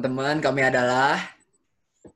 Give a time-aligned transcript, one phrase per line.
[0.00, 1.20] teman-teman, kami adalah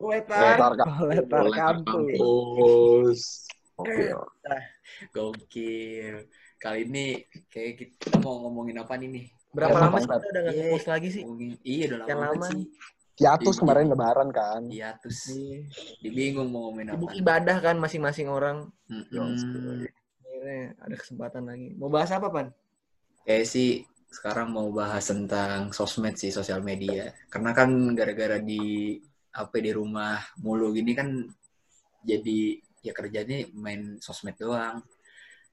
[0.01, 0.57] Wetar.
[0.57, 3.45] Letar Letar kampus.
[3.77, 4.09] Oke.
[5.13, 6.25] Gokil.
[6.57, 7.21] Kali ini
[7.53, 9.27] kayak kita mau ngomongin apa nih nih?
[9.53, 10.65] Berapa lama sih kita udah nggak Iya.
[10.65, 11.23] nge-post lagi sih?
[11.29, 12.47] Ngomongin, iya udah lama lama.
[12.49, 12.63] sih.
[13.21, 13.61] Hiatus Iya.
[13.61, 14.63] kemarin lebaran kan.
[14.73, 15.21] Iya terus
[16.01, 16.97] dibingung mau ngomongin apa.
[16.97, 18.73] Sibuk ibadah kan masing-masing orang.
[18.89, 19.85] Mm-mm.
[20.25, 21.77] Akhirnya ada kesempatan lagi.
[21.77, 22.49] Mau bahas apa, Pan?
[23.29, 27.11] Kayak sih sekarang mau bahas tentang sosmed sih, sosial media.
[27.27, 28.95] Karena kan gara-gara di
[29.35, 31.11] apa di rumah mulu gini kan
[32.07, 32.55] jadi
[32.87, 34.79] ya kerjanya main sosmed doang.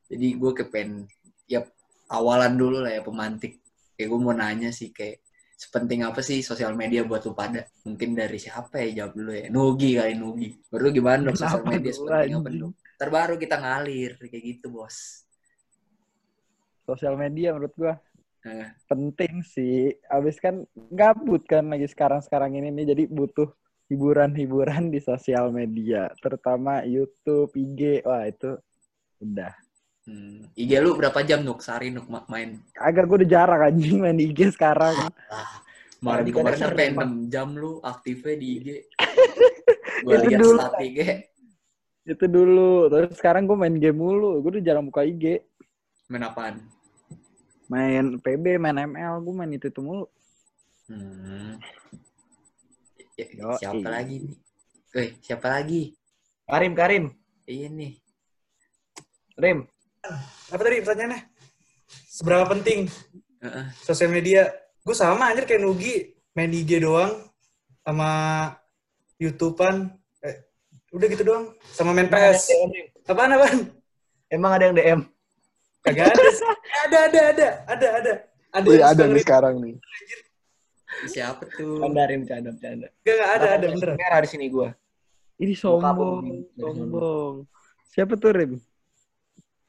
[0.06, 1.10] Jadi gue kepen
[1.50, 1.66] ya
[2.14, 3.58] awalan dulu lah ya pemantik.
[3.98, 5.26] Kayak gue mau nanya sih kayak
[5.58, 7.66] sepenting apa sih sosial media buat lu pada?
[7.88, 9.46] Mungkin dari siapa ya jawab dulu ya.
[9.50, 10.50] Nugi kali Nugi.
[10.70, 12.74] Baru gimana dong sosial media sepenting apa dong?
[13.02, 15.26] Terbaru kita ngalir kayak gitu bos.
[16.86, 17.96] Sosial media menurut gua
[18.42, 19.94] Eh, penting sih.
[20.10, 22.86] Abis kan gabut kan lagi sekarang-sekarang ini nih.
[22.94, 23.54] Jadi butuh
[23.92, 26.10] hiburan-hiburan di sosial media.
[26.18, 28.02] Terutama YouTube, IG.
[28.02, 28.58] Wah itu
[29.22, 29.54] udah.
[30.10, 30.50] Hmm.
[30.58, 32.58] IG lu berapa jam Nuk sehari Nuk ma- main?
[32.74, 34.98] Agak gue udah jarang anjing main IG sekarang.
[35.30, 35.62] Ah,
[36.02, 38.68] malah Tadi kemarin sampai 6 jam lu aktifnya di IG.
[40.02, 40.58] Gue Itu lihat dulu.
[40.82, 41.00] IG.
[42.10, 42.90] Itu dulu.
[42.90, 44.42] Terus sekarang gue main game mulu.
[44.42, 45.46] Gue udah jarang buka IG.
[46.10, 46.58] Main apaan?
[47.72, 49.24] Main PB, main ML.
[49.24, 50.04] Gue main itu, itu mulu.
[50.92, 51.56] Hmm.
[53.16, 53.58] Ya, Yoi.
[53.64, 54.36] siapa lagi nih?
[54.92, 55.96] Eh, siapa lagi?
[56.44, 57.04] Karim, Karim.
[57.48, 57.96] Iya nih.
[59.40, 59.64] Rim.
[60.52, 61.22] apa tadi pertanyaannya?
[62.12, 62.92] Seberapa penting
[63.40, 63.66] Heeh.
[63.80, 64.52] sosial media?
[64.84, 67.24] Gue sama anjir kayak Nugi, main IG doang
[67.86, 68.10] sama
[69.22, 69.94] YouTubean.
[70.26, 70.36] Eh,
[70.92, 71.56] udah gitu doang.
[71.72, 72.52] Sama main PS.
[73.08, 73.72] Apaan apaan?
[74.28, 75.02] Emang ada yang DM?
[75.82, 76.24] Kagak ada.
[76.30, 76.46] sih.
[76.86, 78.14] ada ada ada ada ada.
[78.52, 79.76] Ada Wih, ada nih sekarang nih.
[81.08, 81.80] Siapa tuh?
[81.82, 82.22] Canda, Rim.
[82.28, 82.88] Canda, canda.
[83.02, 83.96] Gak, gak ada ada beneran.
[83.96, 84.76] Merah di sini gua.
[85.40, 86.52] Ini sombong.
[86.60, 87.36] Sombong.
[87.90, 88.52] Siapa tuh, Rim?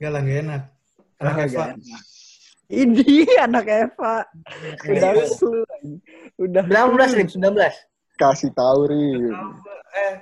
[0.02, 0.62] Gak lah gak enak.
[1.22, 1.64] Anak Eva.
[2.72, 4.14] Ini anak Eva.
[4.88, 5.24] Udah lu.
[6.42, 7.28] Udah 19, Rim.
[7.30, 8.18] 19.
[8.18, 9.32] Kasih tahu Rim.
[9.92, 10.14] Eh,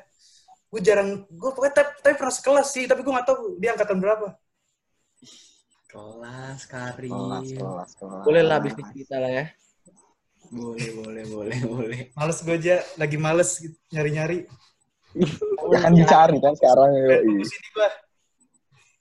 [0.68, 3.98] gue jarang, gue pokoknya tapi, tapi pernah sekelas sih, tapi gue gak tahu dia angkatan
[3.98, 4.36] berapa.
[5.90, 7.10] Kelas Karim.
[7.10, 8.22] Kelas, kelas, kelas.
[8.22, 9.44] Boleh lah bisnis kita lah ya.
[10.50, 12.00] Boleh, boleh, boleh, boleh.
[12.14, 14.46] Males gue aja, lagi males gitu, nyari-nyari.
[15.70, 16.90] Ya kan dicari kan sekarang.
[16.94, 17.88] Di sini gue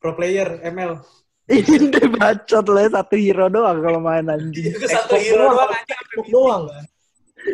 [0.02, 1.02] pro player ML.
[1.50, 4.74] Ini bacot lah satu hero doang kalau main anjing.
[4.86, 5.98] Satu Xbox hero doang, doang aja
[6.30, 6.64] doang.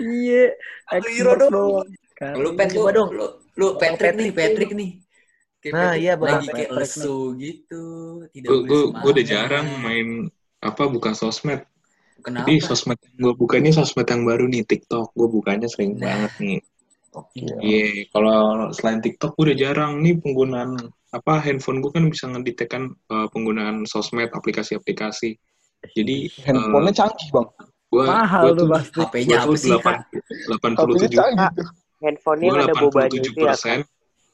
[0.03, 0.45] Iya.
[0.87, 1.87] Satu hero doang.
[2.39, 3.09] Lu Pet, lu, Coba dong.
[3.11, 3.27] lu,
[3.59, 4.91] lu Patrick nih, Patrick Patrick nih
[5.65, 7.85] kayak nah, iya, lagi kayak lesu gitu.
[8.29, 10.29] Tidak gue, gue, gua udah jarang main
[10.61, 11.65] apa buka sosmed.
[12.21, 12.45] Kenapa?
[12.45, 15.09] Jadi sosmed yang gue buka ini sosmed yang baru nih TikTok.
[15.17, 16.13] Gue bukanya sering nah.
[16.13, 16.59] banget nih.
[17.15, 17.47] Iya, okay.
[17.63, 20.75] yeah, kalau selain TikTok gue udah jarang nih penggunaan
[21.15, 25.39] apa handphone gue kan bisa ngeditekan uh, eh, penggunaan sosmed aplikasi-aplikasi.
[25.95, 27.47] Jadi handphonenya uh, canggih bang.
[27.93, 28.99] Gua, Mahal gua tuh pasti.
[28.99, 29.71] HP-nya apa sih?
[30.49, 31.19] Delapan puluh tujuh.
[32.03, 33.55] Handphonenya ada bobanya itu ya.
[33.55, 33.81] Kan?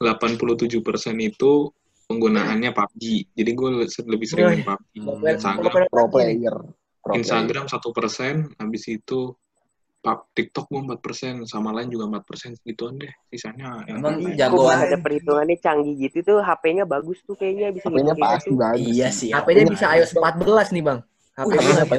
[0.02, 0.82] 87%
[1.22, 1.52] itu
[2.10, 3.04] penggunaannya PUBG.
[3.32, 4.94] Jadi gue lebih sering main PUBG.
[5.38, 6.56] Instagram pro player.
[7.02, 9.34] Instagram satu persen, habis itu
[10.02, 13.10] pub, TikTok gue empat persen, sama lain juga empat persen gituan deh.
[13.30, 14.82] Sisanya Emang Emang jagoan.
[14.82, 17.86] Ada perhitungannya canggih gitu tuh, HP-nya bagus tuh kayaknya bisa.
[17.90, 18.58] HP-nya pasti gitu.
[18.58, 18.86] bagus.
[18.86, 19.30] Iya sih.
[19.30, 20.98] HP-nya bisa iOS 14 nih bang.
[21.38, 21.96] HP-nya apa?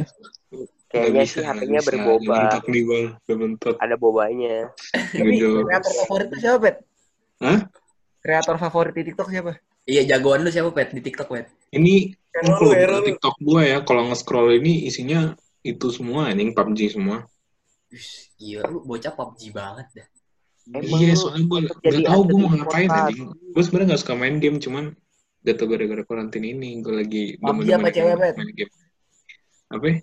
[0.94, 2.36] Kayaknya sih HP-nya berboba.
[2.48, 3.76] Bentuk nih bang, bentuk.
[3.80, 4.70] Ada bobanya.
[4.94, 6.70] Tapi kreator favorit tuh siapa,
[7.44, 7.60] Hah?
[8.24, 9.60] Kreator favorit di TikTok siapa?
[9.84, 11.52] Iya jagoan lu siapa Pet di TikTok Pet?
[11.76, 12.16] Ini
[12.48, 12.72] lu.
[13.04, 17.28] TikTok gue ya, kalau nge-scroll ini isinya itu semua, ini PUBG semua.
[18.40, 20.08] Gila lu bocah PUBG banget dah.
[20.72, 23.28] Emang iya, soalnya gue gak tau gue mau ngapain anjing.
[23.36, 24.96] Gue sebenarnya gak suka main game, cuman
[25.44, 28.16] gak tau gara-gara karantina ini, gue lagi PUBG apa cewek,
[28.56, 28.72] game.
[29.68, 30.00] Apa?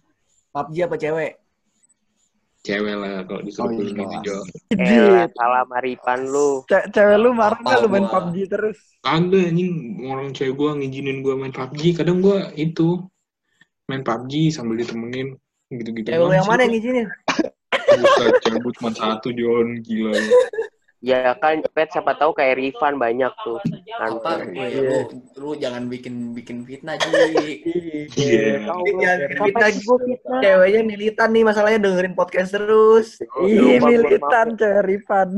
[0.52, 1.39] PUBG apa cewek?
[2.60, 4.04] Cewek lah, kalau Oh, disuruh pilih iya.
[4.04, 4.42] ini jual.
[4.76, 6.60] Elah, salah maripan lu.
[6.68, 8.12] Ce- cewek lu marah nggak lu main gua?
[8.20, 8.78] PUBG terus?
[9.00, 9.72] Kagak anjing
[10.04, 11.96] orang cewek gua ngizinin gua main PUBG.
[11.96, 13.00] Kadang gua itu
[13.88, 15.40] main PUBG sambil ditemenin
[15.72, 16.08] gitu-gitu.
[16.12, 17.06] Cewek lu yang mana yang ngizinin?
[17.72, 20.12] Buset, cewek gua cuma satu Jon gila.
[20.12, 20.20] Ya
[21.34, 23.56] kan, Pet siapa tahu kayak Rifan banyak tuh.
[23.96, 24.44] Apa?
[24.44, 24.52] Nanti.
[24.52, 24.80] Weh, Iya.
[24.84, 24.98] lu,
[25.34, 27.08] lu jangan bikin bikin fitnah Ji.
[28.20, 28.68] Iya.
[28.68, 29.38] Jangan Pet.
[29.40, 30.40] fitnah gua fitnah?
[30.40, 33.16] Ceweknya militan nih masalahnya dengerin podcast terus.
[33.40, 35.30] Iya maaf, militan cewek Rifan.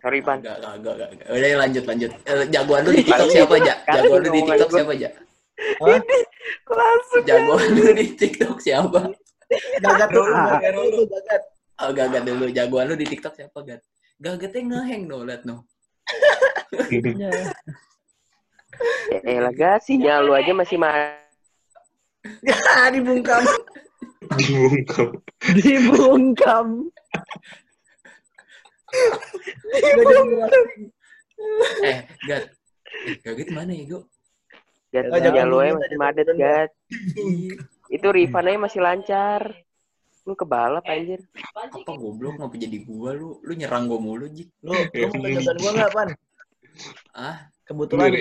[0.00, 0.40] Sorry, Pan.
[0.40, 1.08] Enggak, enggak, enggak.
[1.28, 2.10] Udah lanjut, lanjut.
[2.24, 3.74] Eh, jagoan lu di TikTok siapa aja?
[3.84, 5.08] Jagoan lu di TikTok siapa aja?
[6.64, 9.00] Langsung Jagoan lu di TikTok siapa?
[9.82, 10.56] Gagat lu, Ah.
[10.56, 11.42] gagat lu, gagat.
[11.80, 12.44] Oh, gagat dulu.
[12.48, 13.84] Jagoan lu di TikTok siapa, Gat?
[14.20, 15.64] Gagatnya ngeheng no, liat no.
[19.24, 20.92] Eh, lah gak sinyal lu aja masih ma
[22.92, 23.40] Dibungkam.
[24.36, 25.08] Dibungkam.
[25.56, 26.68] Dibungkam.
[31.80, 32.44] Eh, Gat.
[33.08, 34.04] Eh, Gagat mana ya, Go?
[34.92, 36.28] Gat, Oh, jangan sinyal lu masih madet.
[36.36, 36.70] Gat.
[37.88, 39.48] Itu Rifan aja masih lancar.
[40.30, 41.26] Lu kebalap anjir.
[41.58, 43.42] Apa goblok ngapa jadi gua lu?
[43.42, 44.46] Lu nyerang gua mulu, Jik.
[44.62, 46.08] Lu, lu kejutan gua nggak, Pan?
[47.10, 48.14] Ah, Kebetulan,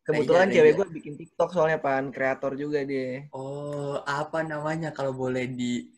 [0.00, 2.08] kebetulan cewek gua bikin TikTok soalnya, Pan.
[2.08, 3.28] Kreator juga dia.
[3.36, 5.92] oh, apa namanya kalau boleh di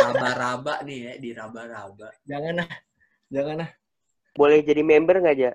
[0.00, 2.08] raba-raba nih ya, di raba-raba.
[2.24, 2.68] Jangan lah.
[3.28, 3.70] Jangan lah.
[4.32, 5.52] Boleh jadi member nggak, Ja?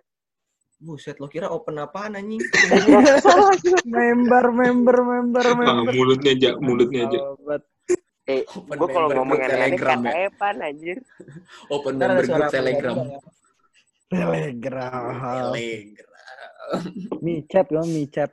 [0.78, 2.38] Buset, lo kira open apaan anjing?
[3.98, 5.90] member, member, member, Ah, member.
[5.98, 7.20] mulutnya aja, mulutnya aja.
[8.28, 10.12] Eh, Open gue kalau ngomong Telegram ya.
[10.28, 10.98] Evan anjir.
[11.72, 12.96] Open member grup Telegram.
[14.12, 15.04] Telegram.
[15.16, 15.52] Telegram.
[17.24, 18.32] Micet lo, micet.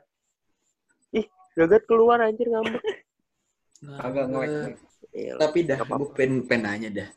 [1.55, 2.83] Gagat keluar anjir ngambek.
[4.03, 4.75] Agak ngelek.
[5.15, 7.09] Iya, Tapi dah, gue pengen, pengen nanya dah.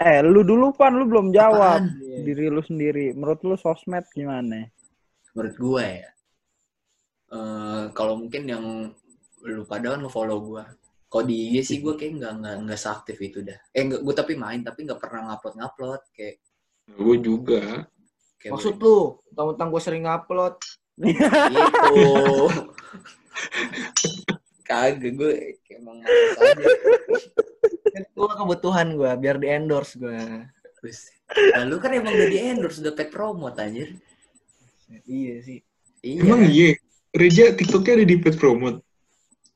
[0.00, 1.84] Eh, lu dulu Pan, lu belum jawab.
[1.84, 2.00] Apaan?
[2.24, 3.12] Diri lu sendiri.
[3.12, 4.72] Menurut lu sosmed gimana?
[5.36, 6.10] Menurut gue ya,
[7.36, 8.64] eh, kalau mungkin yang
[9.44, 10.64] lu pada kan nge-follow gue.
[11.12, 13.60] Kalau di IG sih gue kayak nggak nggak nggak seaktif itu dah.
[13.76, 16.40] Eh nggak, gue tapi main tapi nggak pernah ngupload ngupload kayak.
[16.96, 17.84] Gue juga.
[18.40, 20.56] kayak Maksud lu, tentang gue sering upload.
[20.96, 22.48] gitu.
[24.68, 25.32] Kagak gue
[25.68, 26.64] kayak emang males aja.
[28.16, 30.48] Gue kebutuhan gue, biar di endorse gue.
[30.80, 31.12] Terus,
[31.52, 34.00] nah, lu kan emang udah di endorse, udah paid promote anjir.
[35.04, 35.60] Iya sih.
[36.00, 36.24] Iya.
[36.24, 36.72] Emang iya.
[37.12, 38.80] Reja TikToknya ada di pet promote.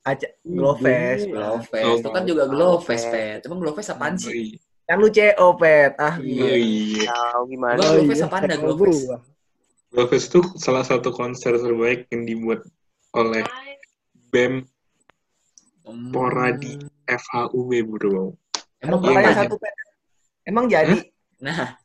[0.07, 1.23] Aja, Glowfest.
[1.27, 1.83] Glowfest.
[1.83, 3.39] Oh, itu kan juga Glowfest, Pet.
[3.43, 4.55] Emang Glowfest apaan Oh, sih?
[4.55, 4.57] iya.
[4.87, 5.93] Kan lu CO, Pet.
[5.97, 6.51] Ah, Oh, iya.
[6.55, 7.11] iya.
[7.11, 7.75] Tahu gimana?
[7.75, 9.03] Gua- Glowfest apaan dah, Glowfest?
[9.89, 12.63] Glowfest itu salah satu konser terbaik yang dibuat
[13.13, 13.43] oleh
[14.29, 14.63] BEM
[15.83, 16.11] Hmm.
[16.11, 18.35] Poradi FHUB bro.
[18.77, 19.73] Emang Iya, Pertanyaan satu, Pet.
[20.43, 20.95] Emang jadi?
[21.39, 21.75] Nah,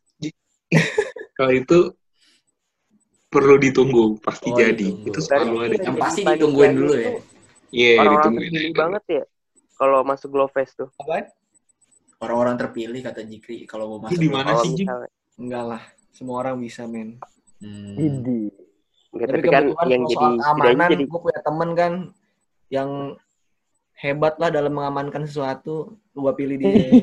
[1.32, 1.78] Kalau itu
[3.28, 4.74] perlu ditunggu, pasti Oh, jadi.
[4.76, 5.06] ditunggu.
[5.06, 5.74] Itu selalu ada.
[5.80, 7.10] yang pasti ditungguin dulu ya.
[7.72, 8.78] Iya, Orang-orang ditungguin terpilih aja.
[8.78, 9.24] banget ya.
[9.72, 10.88] Kalau masuk Glowfest tuh.
[11.00, 11.24] Apaan?
[12.22, 14.20] Orang-orang terpilih kata Jikri kalau mau masuk.
[14.20, 14.86] di mana sih, Jim?
[14.86, 15.10] misalnya.
[15.34, 15.82] Enggak lah.
[16.12, 17.16] Semua orang bisa, men.
[17.58, 17.96] Hmm.
[17.96, 18.52] Idi.
[19.10, 21.92] Enggak, Tapi, tapi kan kebetulan yang jadi keamanan, jadi gue punya temen kan
[22.68, 22.90] yang
[23.94, 25.96] hebat lah dalam mengamankan sesuatu.
[26.12, 27.02] Gue pilih dia.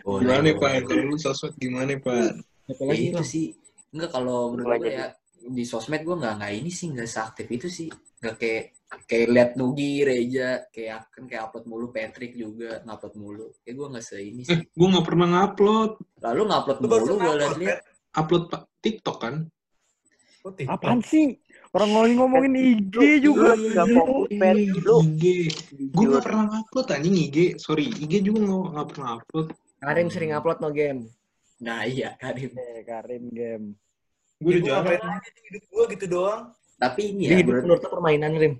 [0.00, 0.54] Boleh, Gimana, boleh.
[0.56, 0.72] Pak?
[0.86, 2.30] Kalau lu sosmed gimana, Pak?
[2.64, 3.46] Ya lagi itu sih.
[3.90, 4.96] Enggak kalau menurut gue jadi.
[4.96, 5.06] ya
[5.44, 7.92] di sosmed gue nggak nggak ini sih nggak seaktif itu sih
[8.24, 8.64] nggak kayak
[9.02, 13.86] kayak liat Nugi Reja kayak kan kayak upload mulu Patrick juga ngupload mulu kayak gue
[13.90, 15.90] nggak se ini Eh, sih gue nggak pernah ngupload.
[16.20, 17.78] lalu ngupload mulu gue upload, liat-liat
[18.14, 19.34] Upload Pak TikTok kan?
[20.40, 20.70] Oh, TikTok.
[20.70, 21.34] Apaan sih?
[21.74, 23.58] Orang ngomongin ngomongin IG juga.
[23.82, 24.30] Fokus.
[24.78, 25.24] Lu IG.
[25.90, 27.38] Gue nggak pernah ngupload anjing IG.
[27.58, 29.46] Sorry, IG juga nggak nggak pernah upload.
[29.80, 31.10] Karim sering upload no game.
[31.58, 33.66] nah iya Karim Eh, Karim game.
[34.38, 36.54] Gue udah hidup gue gitu doang.
[36.74, 38.54] tapi ini ya hidup menurut menurut permainan, Rim?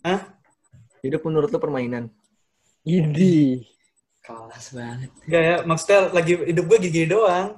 [0.00, 0.20] Hah?
[1.00, 2.08] Hidup menurut lu permainan?
[2.82, 3.60] Idi.
[4.20, 7.56] kelas banget Enggak ya, maksudnya lagi hidup gue gini doang.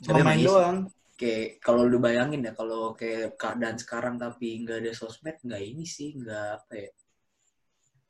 [0.00, 0.76] Tapi Cuma main doang.
[1.14, 5.84] kayak kalau lu bayangin ya kalau kayak keadaan sekarang tapi nggak ada sosmed nggak ini
[5.84, 6.90] sih nggak apa ya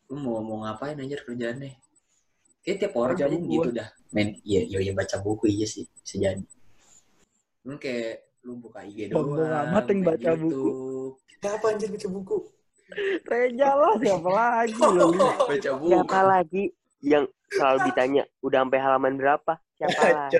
[0.06, 1.74] lu mau mau ngapain aja kerjaannya
[2.62, 3.50] kayak tiap orang Baca buku.
[3.50, 6.44] gitu dah main iya iya iya, baca buku iya sih bisa jadi
[7.66, 8.14] lu kayak
[8.46, 10.46] lu buka IG doang Sombong amat yang baca buku.
[10.46, 12.36] YouTube, Siapa anjir baca buku?
[13.26, 15.06] Reja lah siapa lagi lo.
[15.50, 16.64] baca buku siapa lagi
[17.00, 19.52] yang selalu ditanya udah sampai halaman berapa?
[19.78, 20.36] Siapa lagi?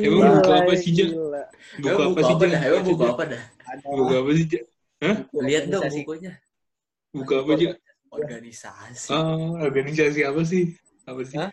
[0.00, 0.90] Emang buku apa sih?
[0.96, 1.44] Gila.
[1.84, 3.42] Buku apa sih, dah emang buku apa dah
[3.84, 4.64] Buku apa sih, Jak?
[5.36, 6.32] lihat dong bukunya
[7.12, 7.76] Buku apa, Jak?
[8.08, 10.72] organisasi Oh, organisasi apa sih?
[11.04, 11.36] Apa sih?
[11.36, 11.52] Hah?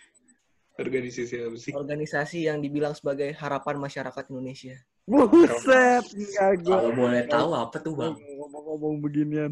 [0.80, 1.72] Organisasi apa sih?
[1.76, 4.80] Organisasi yang dibilang sebagai harapan masyarakat Indonesia.
[5.04, 6.04] Buset.
[6.16, 6.72] Enggak gue.
[6.72, 9.52] kalau boleh tahu apa tuh bang Ngomong-ngomong beginian.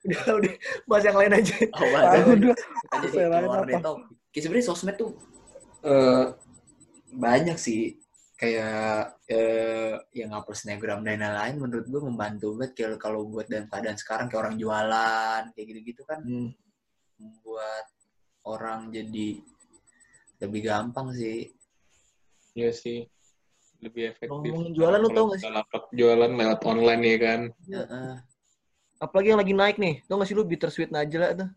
[0.00, 0.54] Udah, udah.
[0.88, 1.54] Bahas yang lain aja.
[1.76, 2.56] oh, Ah, udah.
[2.96, 3.82] jadi Saya lain.
[4.30, 5.12] Kayak sebenarnya sosmed tuh
[5.80, 6.26] eh
[7.10, 7.96] banyak sih
[8.36, 13.64] kayak eh yang upload snapgram dan lain-lain menurut gue membantu banget kayak kalau buat dalam
[13.68, 16.52] keadaan sekarang kayak orang jualan kayak gitu-gitu kan Hmm.
[17.16, 17.84] membuat
[18.44, 19.40] orang jadi
[20.40, 21.48] lebih gampang sih
[22.50, 23.06] Iya sih.
[23.80, 24.34] Lebih efektif.
[24.34, 25.48] Ngomongin jualan, lu tau nggak sih?
[25.94, 27.40] Jualan lewat online ya kan?
[27.62, 28.12] Heeh.
[29.00, 30.04] Apalagi yang lagi naik nih.
[30.04, 31.48] Tau gak sih lu bittersweet Najla tuh?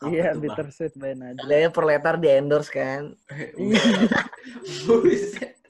[0.00, 1.44] Apa Iya, bittersweet by Najwa.
[1.44, 3.12] Ada ya perletar di endorse kan.
[4.88, 5.60] Buset.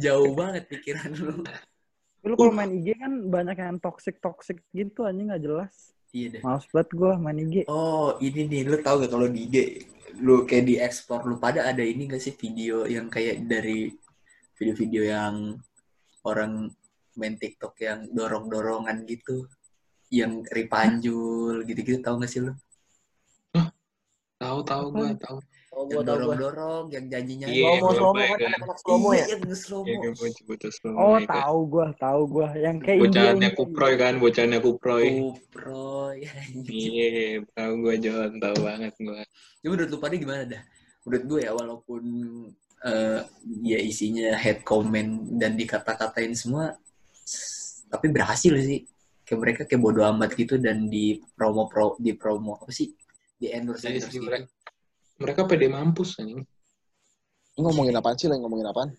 [0.00, 1.44] Jauh banget pikiran lu.
[2.24, 5.94] Lu kalau main IG kan banyak yang toxic-toxic gitu anjing nggak jelas.
[6.10, 6.40] Iya deh.
[6.40, 7.68] Males banget gua main IG.
[7.68, 9.56] Oh, ini nih, lu tau gak kalau di IG,
[10.24, 13.92] lu kayak di ekspor, lu pada ada ini gak sih video yang kayak dari
[14.56, 15.60] video-video yang
[16.24, 16.72] orang
[17.14, 19.46] main TikTok yang dorong-dorongan gitu,
[20.08, 22.52] yang ripanjul gitu-gitu, tau gak sih lu?
[24.38, 25.38] Tahu tahu gue tahu.
[25.68, 26.08] Oh, Yang gua tahu gua.
[26.08, 28.50] dorong-dorong, yang janjinya Iya, gua slow-mo bayang kan kan.
[28.50, 29.16] anak-anak slow-mo ya.
[29.18, 31.28] Iya, yang slow Ya gue slow Oh, itu.
[31.28, 32.48] tahu gua, tahu gua.
[32.56, 35.06] Yang kayak Bocahannya India- kuproy kan, bocahannya kuproy.
[35.22, 36.32] Kupro, ya.
[36.66, 37.10] Iya,
[37.54, 39.20] tahu gue John, tahu banget gue.
[39.60, 40.62] Jadi menurut lu pada gimana dah?
[41.06, 42.02] Menurut gue ya walaupun
[42.78, 43.20] eh,
[43.62, 46.74] ya isinya head comment dan dikata-katain semua,
[47.90, 48.82] tapi berhasil sih.
[49.28, 52.96] Kayak mereka kayak bodo amat gitu dan di promo pro di promo apa sih?
[53.36, 54.24] Di endorse Jadi endorse gitu.
[54.24, 54.46] mereka,
[55.20, 56.40] mereka pede mampus anjing.
[57.52, 58.24] Ini ngomongin apaan sih?
[58.32, 58.90] Lagi ngomongin apaan?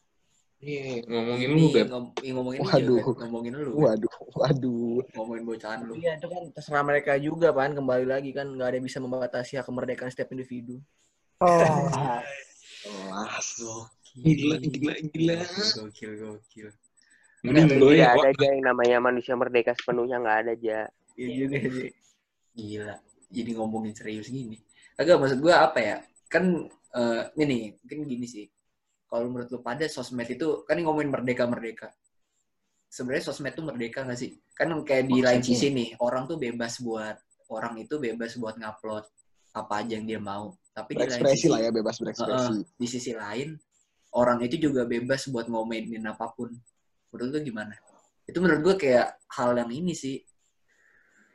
[0.62, 1.86] Iya, ngomongin Ini lu gak?
[1.90, 2.78] ngom- ngomongin Waduh.
[2.78, 3.80] lu juga, ngomongin lu, kan?
[3.82, 4.96] Waduh, waduh.
[5.18, 5.94] ngomongin bocahan lu.
[5.98, 7.74] Iya, itu kan terserah mereka juga kan.
[7.74, 10.78] Kembali lagi kan nggak ada yang bisa membatasi hak kemerdekaan setiap individu.
[11.42, 11.90] Oh,
[12.86, 13.50] Kelas.
[14.20, 15.36] Gila, gila, gila.
[15.80, 16.70] Gokil, gokil.
[17.40, 18.36] Mending gue Tidak ya, ada Wak.
[18.36, 20.80] aja yang namanya manusia merdeka sepenuhnya nggak ada aja.
[21.16, 21.92] Iya juga sih.
[22.56, 22.96] Gila.
[23.30, 24.60] Jadi ngomongin serius gini.
[25.00, 25.98] Agak maksud gua apa ya?
[26.28, 28.46] Kan eh, ini mungkin gini sih.
[29.10, 31.90] Kalau menurut lu pada sosmed itu kan ngomongin merdeka-merdeka.
[32.90, 34.38] Sebenarnya sosmed itu merdeka gak sih?
[34.54, 37.18] Kan kayak di lain sisi nih, orang tuh bebas buat
[37.50, 39.06] orang itu bebas buat ngupload
[39.58, 40.54] apa aja yang dia mau.
[40.74, 42.62] Tapi di lain sisi, lah ya, bebas berekspresi.
[42.78, 43.58] di sisi lain
[44.14, 46.54] orang itu juga bebas buat ngomenin apa pun.
[47.10, 47.76] Menurut lu gimana?
[48.30, 50.22] Itu menurut gue kayak hal yang ini sih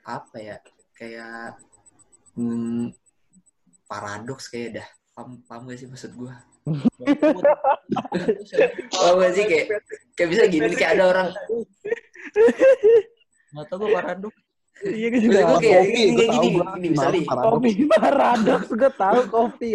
[0.07, 0.57] apa ya?
[0.95, 1.59] Kayak
[2.39, 2.95] hmm,
[3.91, 4.89] paradoks kayak dah.
[5.15, 6.33] Paham, paham gak sih maksud gue?
[8.91, 9.67] Paham gak sih kayak
[10.15, 11.29] kayak bisa gini nih, kayak ada orang
[13.55, 14.35] Nggak tahu gue paradok.
[14.83, 15.39] iya gue juga.
[15.47, 17.55] gue kayak Kopi, gini, gue gini, gua gini, misalnya paradoks.
[17.55, 19.71] Kopi paradoks gue tahu kopi.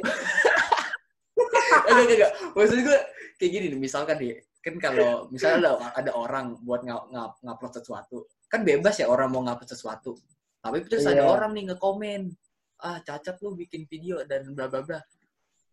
[1.39, 2.31] enggak, enggak, enggak.
[2.51, 2.97] Maksud gue
[3.39, 7.73] kayak gini nih, misalkan nih, kan kalau misalnya ada, ada orang buat ng ng ngupload
[7.79, 10.19] sesuatu, kan bebas ya orang mau ngupload sesuatu.
[10.59, 11.31] Tapi terus ada Iya.
[11.31, 12.21] orang nih ngekomen,
[12.83, 14.99] ah cacat lu bikin video dan bla bla bla.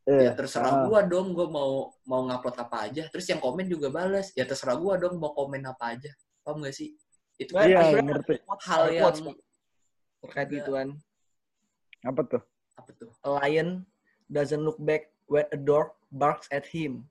[0.07, 0.33] Ya Iya.
[0.39, 0.83] terserah Ah.
[0.87, 3.11] gua dong, gua mau mau ngupload apa aja.
[3.11, 6.15] Terus yang komen juga balas, ya terserah gua dong mau komen apa aja.
[6.47, 6.95] Paham gak sih?
[7.35, 8.35] Itu kan Iya, sebenarnya ngerti.
[8.63, 9.13] hal yang
[10.23, 10.89] terkait gituan.
[12.07, 12.43] Apa tuh?
[12.77, 13.11] apa tuh?
[13.25, 13.83] A lion
[14.29, 17.09] doesn't look back when a dog barks at him.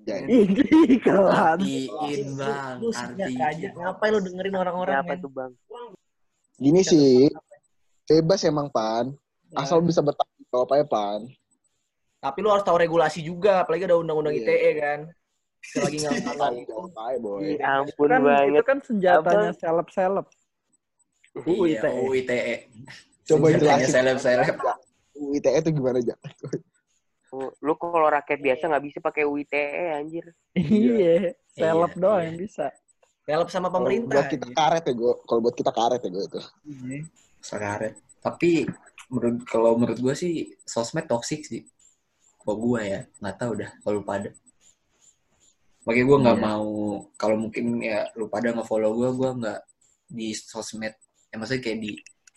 [0.00, 1.60] Jadi, Ini kelas.
[1.60, 3.70] Artiin bang, artiin.
[3.76, 5.04] Ngapain lu dengerin orang-orang?
[5.04, 5.18] Men?
[5.20, 5.52] tuh bang?
[6.60, 7.28] gini sih,
[8.04, 9.12] bebas emang Pan.
[9.48, 9.64] Ya.
[9.64, 11.20] Asal bisa bertanggung jawab aja Pan.
[12.20, 14.44] Tapi lu harus tahu regulasi juga, apalagi ada undang-undang Iya.
[14.44, 15.00] ITE kan.
[15.60, 15.96] Sekali lagi
[16.36, 16.52] nggak
[16.96, 17.56] aja boy.
[17.56, 18.48] Ya ampun kan, banget.
[18.52, 20.26] Itu kan senjatanya seleb-seleb.
[21.44, 21.90] UU Iya, ITE.
[21.96, 22.54] UU ITE.
[23.24, 23.92] Coba Senjatanya jelasin.
[23.92, 24.56] seleb-seleb.
[25.20, 26.14] UITE itu gimana aja?
[27.30, 29.62] Oh, Lu kalau rakyat biasa nggak bisa pakai UITE
[29.94, 30.26] anjir.
[30.54, 32.26] Iya, seleb Iya, doang iya.
[32.26, 32.66] yang bisa.
[33.22, 34.18] Help sama pemerintah.
[34.18, 35.12] Buat kita karet ya gue.
[35.22, 36.40] Kalau buat kita karet ya gue itu.
[37.38, 37.94] Sekaret.
[38.18, 38.66] Tapi
[39.06, 40.34] menurut kalau menurut gue sih
[40.66, 41.62] sosmed toxic sih.
[42.42, 44.30] Kalau gue ya nggak tahu dah kalau lu pada.
[45.86, 46.46] Makanya gue nggak Iya.
[46.50, 46.68] mau
[47.14, 49.60] kalau mungkin ya lu pada nge-follow gue, gue nggak
[50.10, 50.94] di sosmed.
[51.30, 51.90] Ya maksudnya kayak di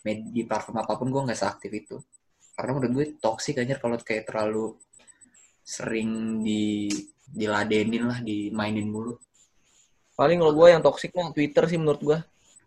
[0.06, 1.96] med- di platform apa pun gue nggak seaktif itu.
[2.54, 4.78] Karena menurut gue toxic aja kalau kayak terlalu
[5.64, 6.92] sering di
[7.24, 9.16] diladenin lah, dimainin mulu.
[10.14, 12.18] Paling kalau gue yang toxic mah Twitter sih menurut gue.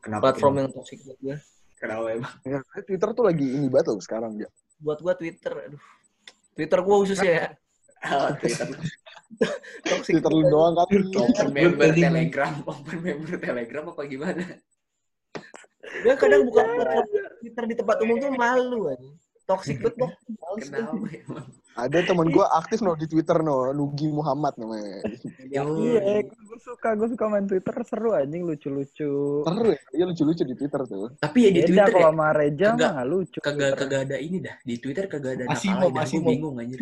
[0.03, 0.33] Kenapa?
[0.33, 1.35] Platform yang toxic buat gue.
[1.77, 2.33] Kenapa emang?
[2.43, 4.49] Ya, Twitter tuh lagi ini banget loh sekarang ya.
[4.81, 5.83] Buat gue Twitter, aduh.
[6.57, 7.47] Twitter gue khususnya ya.
[8.11, 8.67] Oh, Twitter.
[9.89, 10.17] Toxic.
[10.17, 10.87] Twitter lu doang kan.
[10.87, 14.43] open member telegram open member telegram apa gimana
[15.87, 16.63] Gue kadang buka
[17.39, 19.11] Twitter di tempat umum tuh malu aja.
[19.47, 20.09] Toxic banget gue.
[20.59, 21.07] kenapa
[21.77, 23.69] Ada temen gue aktif no di Twitter no.
[23.69, 25.05] Nugi Muhammad namanya.
[25.39, 25.61] Iya,
[26.25, 29.41] gue suka, gue suka main Twitter seru anjing lucu-lucu.
[29.41, 29.79] Seru ya.
[29.93, 31.13] Dia lucu-lucu di Twitter tuh.
[31.17, 33.37] tapi ya di Beda twitter kalau ya sama Reja Kagak- mah nggak lucu.
[33.39, 36.79] kagak kagak ada ini dah di twitter kagak ada Masimo, alay dah gue bingung anjir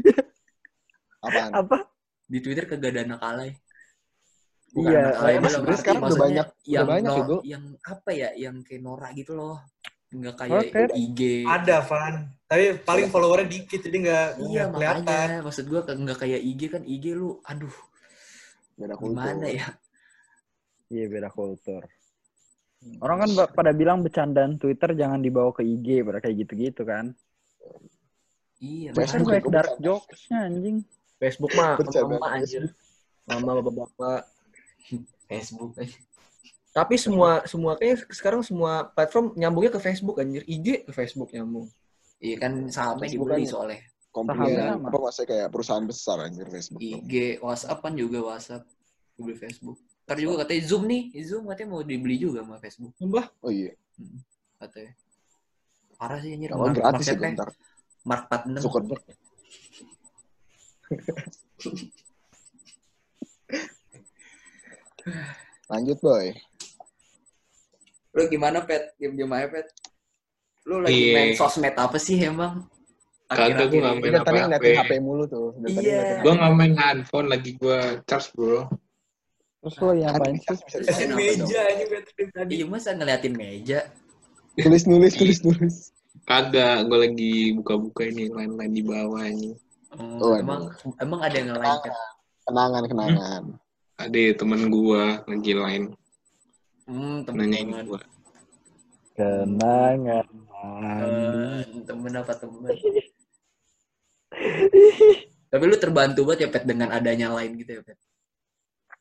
[1.21, 1.51] Apaan?
[1.53, 1.77] Apa?
[2.25, 3.51] di twitter kagak ada anak alay
[4.75, 7.63] Iya, anak alay emang dalam arti sekarang udah banyak- udah yang banyak no- ya, yang
[7.85, 9.55] apa ya yang kayak Nora gitu loh
[10.13, 10.81] nggak kayak Oke.
[10.93, 12.15] IG Ada, Van.
[12.45, 15.01] Tapi paling followernya dikit, jadi nggak iya kelihatan.
[15.01, 17.73] makanya maksud gue nggak kayak IG kan IG lu aduh
[18.75, 19.17] Beda kultur.
[19.17, 19.67] gimana ya
[20.85, 21.81] Iya beda kultur.
[23.01, 27.17] Orang kan pada bilang bercandaan Twitter jangan dibawa ke IG, pada kayak gitu-gitu kan.
[28.61, 29.85] Iya, Facebook banyak juga dark bercanda.
[29.89, 30.77] jokesnya anjing.
[31.17, 32.63] Facebook mah mama anjir.
[33.25, 34.21] Mama bapak-bapak.
[35.33, 35.97] Facebook aja.
[36.75, 40.43] Tapi semua semua kayak sekarang semua platform nyambungnya ke Facebook anjir.
[40.43, 41.71] IG ke Facebook nyambung.
[42.19, 43.79] Iya kan sahamnya Facebook dibeli kan- soalnya.
[44.11, 44.87] Komplain Sahamnya sama.
[44.87, 46.79] apa maksudnya kayak perusahaan besar anjir Facebook.
[46.79, 46.99] tuh.
[46.99, 48.63] IG, WhatsApp kan juga WhatsApp.
[49.15, 49.77] Dibeli Facebook.
[50.03, 51.01] Ntar juga katanya Zoom nih.
[51.23, 52.91] Zoom katanya mau dibeli juga sama Facebook.
[52.99, 53.71] Mbah, Oh iya.
[54.55, 54.91] Katanya.
[55.95, 56.51] Parah sih anjir.
[56.51, 57.49] Kalau gratis marketnya itu ntar.
[58.03, 58.63] Mark 46.
[58.63, 59.03] Zuckerberg.
[65.65, 66.27] Lanjut boy.
[68.15, 68.95] Lu gimana, Pet?
[68.95, 69.67] Diam-diam aja, Pet.
[70.65, 71.13] Lu lagi Iya.
[71.13, 72.65] main sosmed apa sih emang?
[73.27, 74.01] Kagak, gua nggak ini?
[74.01, 74.45] main Dia tadi apa-apa.
[74.47, 75.47] ngeliatin HP mulu tuh.
[75.57, 75.65] Iya.
[75.67, 78.59] ngeliatin Gue nggak main handphone lagi gue charge bro.
[79.59, 80.61] Terus lo yang Bisa- sih?
[80.61, 81.17] bisa Liatin dicari.
[81.17, 82.53] meja aja Patrick tadi.
[82.55, 83.79] Iya, masa ngeliatin meja?
[84.55, 85.75] Tulis nulis tulis nulis.
[86.23, 89.51] Kagak, gue lagi buka-buka ini lain-lain di bawah ini.
[89.91, 91.93] Oh, Oh, emang emang ada yang lain Pet?
[92.43, 93.43] Kenangan kenangan.
[93.95, 95.83] Ada temen gue lagi lain
[96.85, 97.85] Hmm, nanyain temen-temen.
[97.89, 98.01] gue.
[99.17, 100.25] Kenangan.
[100.65, 102.69] Eh, temen apa temen?
[105.51, 107.97] Tapi lu terbantu banget ya Pet dengan adanya lain gitu ya Pet?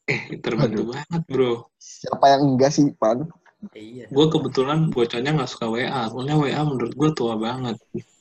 [0.04, 1.68] Eh, terbantu banget bro.
[1.80, 3.28] Siapa yang enggak sih, Pan?
[3.72, 4.06] Eh, iya.
[4.12, 6.08] Gue kebetulan bocahnya nggak suka WA.
[6.12, 7.76] Soalnya WA menurut gue tua banget.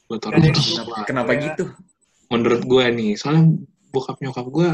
[0.08, 1.64] Buat orang Kenapa, kenapa gitu?
[2.32, 3.46] Menurut gue nih, soalnya
[3.94, 4.70] bokap nyokap gue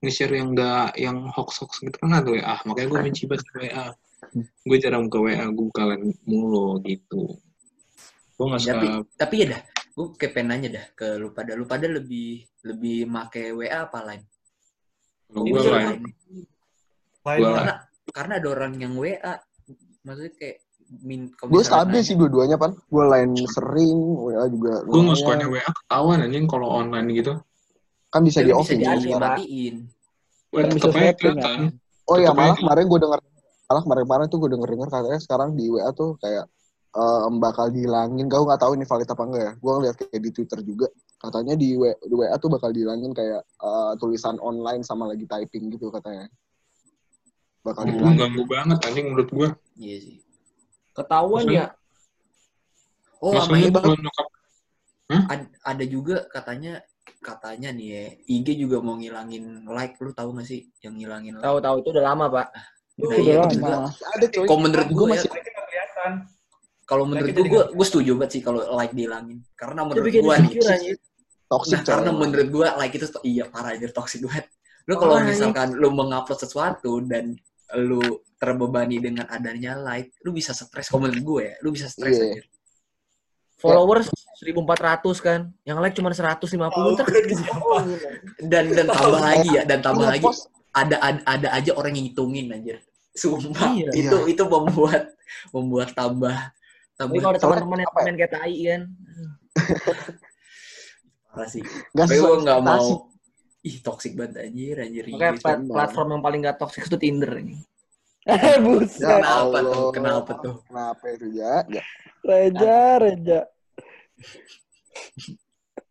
[0.00, 2.54] nge-share yang enggak yang hoax-hoax gitu kan ada WA.
[2.66, 3.86] Makanya gue benci banget WA.
[4.38, 7.38] Gue jarang buka WA, gue buka lain mulu gitu.
[8.38, 8.86] Gue nggak suka Tapi
[9.18, 13.04] tapi ya dah, gue kayak pengen nanya dah ke lu pada lu pada lebih lebih
[13.10, 14.22] make WA apa lain?
[15.30, 16.02] gue bisa lain.
[17.22, 17.74] Karena
[18.10, 19.38] karena ada orang yang WA,
[20.02, 20.56] maksudnya kayak
[21.06, 22.74] min Gue stabil sih dua-duanya, Pan.
[22.90, 27.32] Gue lain sering, WA juga Gue nggak sukanya WA ketahuan anjing kalau online gitu.
[28.10, 29.74] Kan bisa di bisa offin di- dimatiin.
[30.50, 31.78] Kan bisa kelihatan.
[32.10, 33.20] Oh iya, malah kemarin gue denger
[33.70, 36.50] malah kemarin-kemarin tuh gue denger-denger katanya sekarang di WA tuh kayak
[36.90, 38.26] eh, bakal dihilangin.
[38.26, 39.52] Gue nggak tahu ini valid apa enggak ya.
[39.62, 40.86] Gue ngeliat kayak di Twitter juga.
[41.22, 45.70] Katanya di WA, di WA tuh bakal dihilangin kayak eh, tulisan online sama lagi typing
[45.70, 46.26] gitu katanya.
[47.62, 48.18] Bakal Itu dihilangin.
[48.18, 49.48] ganggu banget anjing menurut gue.
[49.78, 50.16] Iya sih.
[50.90, 51.70] ketahuan ya.
[53.22, 53.94] Oh, sama nyokap
[55.30, 56.82] ad- ada juga katanya
[57.22, 61.44] katanya nih ya, IG juga mau ngilangin like, lu tahu gak sih yang ngilangin like?
[61.46, 62.48] Tahu-tahu itu udah lama, Pak.
[63.00, 63.68] Itu iya, udah juga.
[63.72, 63.90] lama.
[63.90, 64.44] Ada coy.
[64.44, 66.12] Kalau menurut Gua gue ya, masih nggak kelihatan.
[66.90, 69.38] kalau menurut gue, gue, setuju banget sih kalau like dihilangin.
[69.54, 70.96] Karena menurut gue nih, anjir.
[71.50, 74.46] toxic nah, karena menurut gue like itu iya parah aja toxic banget.
[74.90, 77.38] Lu kalau Parah, misalkan lu mengupload sesuatu dan
[77.78, 78.02] lu
[78.42, 80.90] terbebani dengan adanya like, lu bisa stres.
[80.90, 82.42] Kalau menurut gue ya, lu bisa stres Iya.
[82.42, 82.42] aja.
[83.60, 84.08] Followers
[84.40, 85.40] 1400 kan.
[85.68, 87.76] Yang like cuma 150 Tahu ntar kan siapa?
[88.40, 90.26] Dan dan tambah lagi ya, dan tambah lagi
[90.72, 92.80] ada, ada ada aja orang yang ngitungin anjir.
[93.20, 93.92] Sumpah, Iya.
[93.92, 95.12] itu itu membuat
[95.52, 96.32] membuat tambah
[96.96, 97.96] tambah Tapi kalau ada teman-teman yang ya?
[97.96, 98.82] komen kayak tai kan.
[101.30, 101.62] parah sih.
[101.92, 102.88] Tapi gue nggak mau
[103.60, 107.28] ih toxic banget anjir anjir Makanya Iya, plat- platform yang paling gak toxic itu Tinder
[107.36, 107.60] ini.
[108.24, 109.04] Eh, buset.
[109.04, 109.60] Ya Kenapa Allah.
[109.60, 109.90] tuh?
[109.92, 110.56] Kenapa tuh?
[110.64, 111.54] Kenapa itu ya?
[111.68, 111.84] ya.
[112.24, 113.40] Reja, Reja.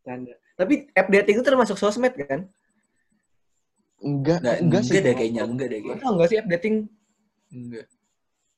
[0.01, 0.33] Canda.
[0.57, 2.49] Tapi app dating itu termasuk sosmed kan?
[3.99, 5.01] Enggak, Enggak, enggak, enggak, sih.
[5.05, 6.01] deh kayaknya enggak deh kayaknya.
[6.03, 6.75] Tahu nggak sih app dating?
[7.49, 7.85] Enggak.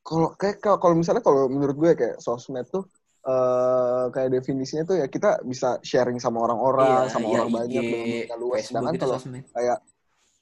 [0.02, 2.84] Kalau kayak kalau kalau misalnya kalau menurut gue kayak sosmed tuh
[3.22, 7.54] eh kayak definisinya tuh ya kita bisa sharing sama orang-orang, Iya, sama iya, orang IG,
[7.54, 8.58] banyak dengan dunia luas.
[8.58, 9.44] Facebook Sedangkan itu kalau sosmed.
[9.48, 9.78] kayak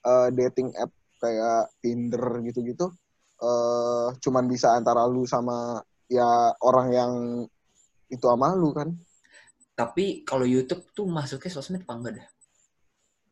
[0.01, 2.85] eh, dating app kayak Tinder gitu-gitu
[3.37, 6.27] eh cuman bisa antara lu sama ya
[6.59, 7.11] orang yang
[8.07, 8.95] itu sama lu kan
[9.73, 12.27] Tapi kalau YouTube tuh masuknya sosmed apa enggak dah?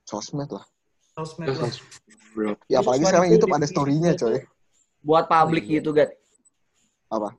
[0.03, 0.63] sosmed lah
[1.11, 1.71] Sosmed lah.
[2.31, 2.51] bro.
[2.67, 4.39] ya apalagi sekarang YouTube ada story-nya itu- coy
[5.01, 5.75] Buat publik Oh, iya.
[5.79, 6.11] gitu, Gat.
[7.07, 7.29] Apa?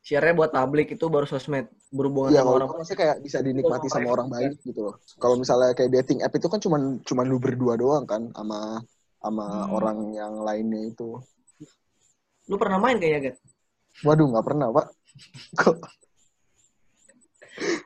[0.00, 1.68] Share-nya buat publik itu baru sosmed.
[1.88, 2.68] Berhubungan Iya sama orang.
[2.70, 4.94] maksudnya kayak bisa dinikmati Itu sama orang baik gitu loh.
[5.16, 8.80] Kalau misalnya kayak dating app itu kan cuman cuman lu berdua doang kan sama
[9.18, 9.72] sama Hmm.
[9.74, 11.16] orang yang lainnya itu.
[12.44, 13.36] Lu pernah main kayaknya, Gat?
[14.04, 14.86] Waduh nggak pernah pak.
[15.56, 15.76] Kok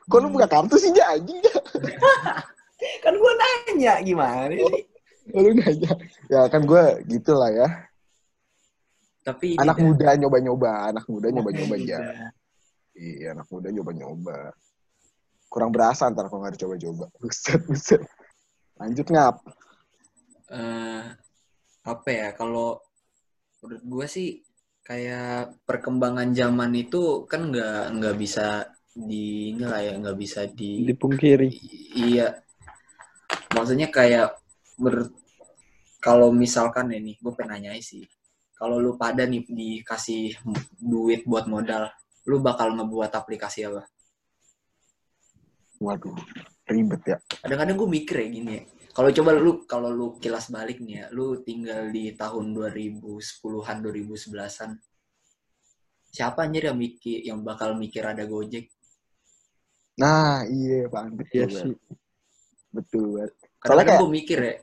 [0.05, 1.39] Kok lu buka kartu sih ja anjing?
[3.03, 4.83] Kan gua nanya gimana sih?
[5.31, 5.91] Lu nanya.
[6.27, 7.67] Ya kan gue gitulah ya.
[9.23, 9.83] Tapi ini Anak dah.
[9.87, 11.97] muda nyoba-nyoba, anak muda nyoba-nyoba aja.
[12.93, 14.51] Iya anak muda nyoba-nyoba.
[15.47, 17.05] Kurang berasa ntar kalau nggak dicoba-coba.
[17.23, 18.01] Buset buset.
[18.75, 19.35] Lanjut ngap.
[20.49, 21.03] eh
[21.83, 22.77] apa ya kalau
[23.59, 24.29] menurut gue sih
[24.83, 30.85] kayak perkembangan zaman itu kan nggak nggak bisa di ini lah ya nggak bisa di
[30.85, 31.49] Dipungkiri.
[31.97, 32.37] iya
[33.55, 34.37] maksudnya kayak
[34.77, 35.09] ber
[35.97, 38.03] kalau misalkan ini gue pengen nanya sih
[38.63, 40.39] kalau lu pada nih dikasih
[40.79, 41.91] duit buat modal
[42.23, 43.83] lu bakal ngebuat aplikasi apa
[45.83, 46.15] Waduh,
[46.71, 47.17] ribet ya.
[47.43, 48.63] kadang-kadang gue mikir ya gini ya
[48.95, 54.71] kalau coba lu kalau lu kilas balik nih ya lu tinggal di tahun 2010-an 2011-an
[56.07, 58.71] siapa anjir yang mikir yang bakal mikir ada Gojek
[59.93, 61.13] Nah, iya, Bang.
[61.13, 61.77] Betul, Iya sih.
[62.73, 63.29] Betul,
[63.61, 64.55] kadang-kadang kayak- gue mikir ya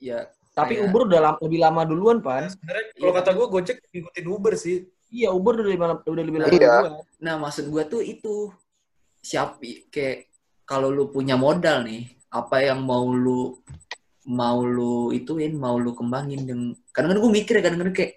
[0.00, 0.18] ya
[0.60, 2.44] Tapi kayak- Uber udah lebih lama duluan, Pan.
[2.46, 4.76] Sebenarnya kalau kata gue Gojek ngikutin Uber sih.
[5.10, 6.58] Iya, Uber udah lebih, lama- udah lebih lama Iya.
[6.78, 6.92] duluan.
[7.18, 8.52] Nah, maksud gua tuh itu
[9.18, 10.30] siap kayak
[10.62, 13.58] kalau lu punya modal nih, apa yang mau lu
[14.22, 18.14] mau lu ituin, mau lu kembangin dengan kadang-kadang gue mikir ya kadang-kadang kayak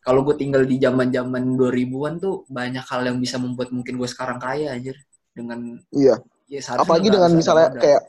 [0.00, 4.40] kalau gue tinggal di zaman-zaman 2000-an tuh banyak hal yang bisa membuat mungkin gue sekarang
[4.40, 4.96] kaya anjir
[5.30, 6.16] dengan Iya.
[6.48, 7.82] ya Apalagi dengan misalnya modal.
[7.84, 8.02] kayak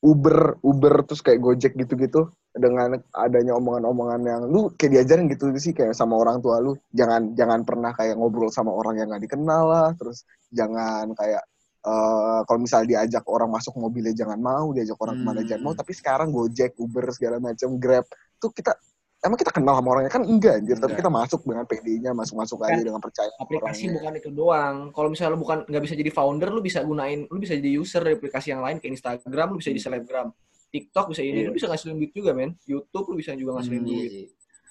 [0.00, 5.76] Uber, Uber terus kayak Gojek gitu-gitu dengan adanya omongan-omongan yang lu kayak diajarin gitu sih
[5.76, 9.68] kayak sama orang tua lu jangan jangan pernah kayak ngobrol sama orang yang nggak dikenal
[9.68, 11.44] lah terus jangan kayak
[11.80, 15.48] eh kalau misalnya diajak orang masuk mobilnya jangan mau diajak orang ke mana Hmm.
[15.48, 18.04] jangan mau tapi sekarang Gojek, Uber segala macam Grab
[18.36, 18.76] tuh kita
[19.20, 22.72] emang kita kenal sama orangnya kan enggak anjir tapi kita masuk dengan PD-nya masuk-masuk Kan
[22.72, 23.94] aja dengan percaya aplikasi orangnya.
[23.96, 24.76] bukan itu doang.
[24.90, 28.00] Kalau misalnya lu bukan nggak bisa jadi founder, lu bisa gunain, lu bisa jadi user
[28.00, 30.28] dari aplikasi yang lain kayak Instagram, lu bisa jadi selebgram.
[30.70, 31.46] TikTok bisa ini, Iya.
[31.46, 32.54] lu bisa ngasilin duit juga, men.
[32.62, 34.10] YouTube lu bisa juga ngasilin Hmm, iya duit.
[34.10, 34.26] sih.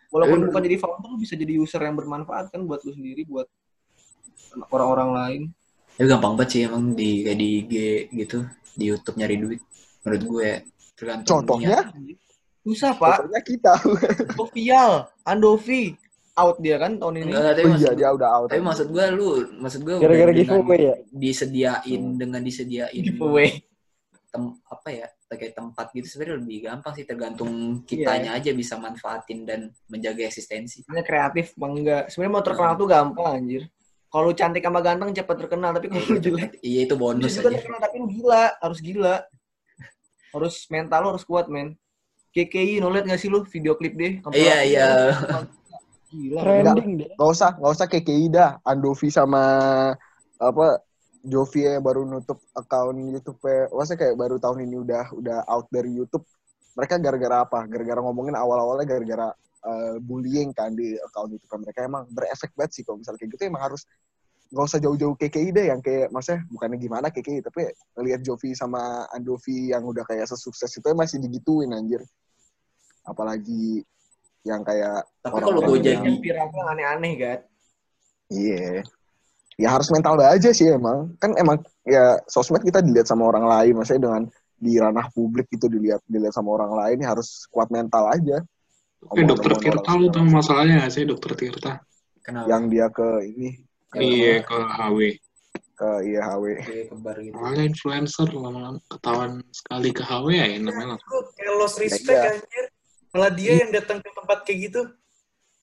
[0.09, 3.21] Walaupun Tapi- bukan jadi founder, lu bisa jadi user yang bermanfaat kan buat lu sendiri,
[3.23, 3.45] buat
[4.69, 5.41] orang-orang lain.
[5.91, 7.73] Tapi gampang banget sih emang di kayak di IG
[8.17, 8.37] gitu,
[8.73, 9.61] di YouTube nyari duit.
[10.01, 10.57] Menurut gue ya,
[10.95, 11.83] tergantung Contohnya?
[11.83, 11.87] niat.
[12.61, 13.23] Susah, Pak.
[13.23, 13.73] Contohnya kita.
[14.35, 14.91] Sofial,
[15.23, 15.95] Andovi,
[16.33, 17.31] out dia kan tahun ini.
[17.31, 18.47] Enggak, tapi Oh maksud iya dia udah out.
[18.47, 20.95] Tapi maksud gue lu, maksud gue Gara-gara dengan giveaway ya.
[21.09, 23.63] disediain dengan disediain Giveaway.
[24.29, 27.85] tem, apa ya kayak tempat gitu sebenarnya lebih gampang sih tergantung Iya.
[27.85, 30.81] kitanya aja bisa manfaatin dan menjaga eksistensi.
[30.81, 32.03] Sebenarnya kreatif apa enggak?
[32.07, 33.63] Sebenarnya mau terkenal tuh gampang anjir.
[34.05, 37.45] Kalau lu cantik sama ganteng cepat terkenal, tapi kalau lu jelek Iya itu bonus aja.
[37.47, 39.15] terkenal tapi lu gila, harus gila.
[40.29, 41.73] Harus mental lu harus kuat, men.
[42.29, 44.21] KKI, no liat gak sih lu video klip deh?
[44.33, 44.87] Iya, iya.
[46.13, 46.41] Gila.
[46.41, 47.09] Trending deh.
[47.17, 48.61] Gak usah, gak usah kayak KI dah.
[48.65, 49.41] Andovi sama
[50.39, 50.81] apa
[51.19, 53.43] Jovi yang baru nutup akun YouTube
[53.75, 56.23] maksudnya kayak baru tahun ini udah udah out dari YouTube.
[56.79, 57.67] Mereka gara-gara apa?
[57.67, 59.27] Gara-gara ngomongin awal-awalnya gara-gara
[59.67, 63.43] eh, bullying kan di akun YouTube mereka emang berefek banget sih kalau misalnya kayak gitu
[63.51, 63.83] emang harus
[64.49, 69.05] gak usah jauh-jauh KKI deh yang kayak maksudnya bukannya gimana KKI tapi ngelihat Jovi sama
[69.13, 72.01] Andovi yang udah kayak sesukses itu masih digituin anjir
[73.05, 73.85] apalagi
[74.47, 77.39] yang kayak Tapi orang-orang kalau gue jadi yang aneh-aneh kan.
[78.31, 78.85] Iya.
[79.59, 81.11] Ya harus mental aja sih emang.
[81.19, 84.23] Kan emang ya sosmed kita dilihat sama orang lain, maksudnya dengan
[84.59, 88.39] di ranah publik itu dilihat dilihat sama orang lain ya harus kuat mental aja.
[89.07, 91.79] Oke, dokter Tirta orang lu tau masalahnya gak sih dokter Tirta?
[92.19, 92.47] kenapa?
[92.51, 93.49] Yang dia ke ini
[93.91, 94.99] Iya ke HW.
[95.73, 96.43] ke IHW.
[96.59, 97.33] Kayak kebar gitu.
[97.33, 100.99] Soalnya influencer lama-lama ketahuan sekali ke HW ya namanya.
[101.33, 102.35] Kayak lost respect Iya.
[102.35, 102.65] anjir.
[103.09, 104.81] Malah dia yang datang ke tempat kayak gitu.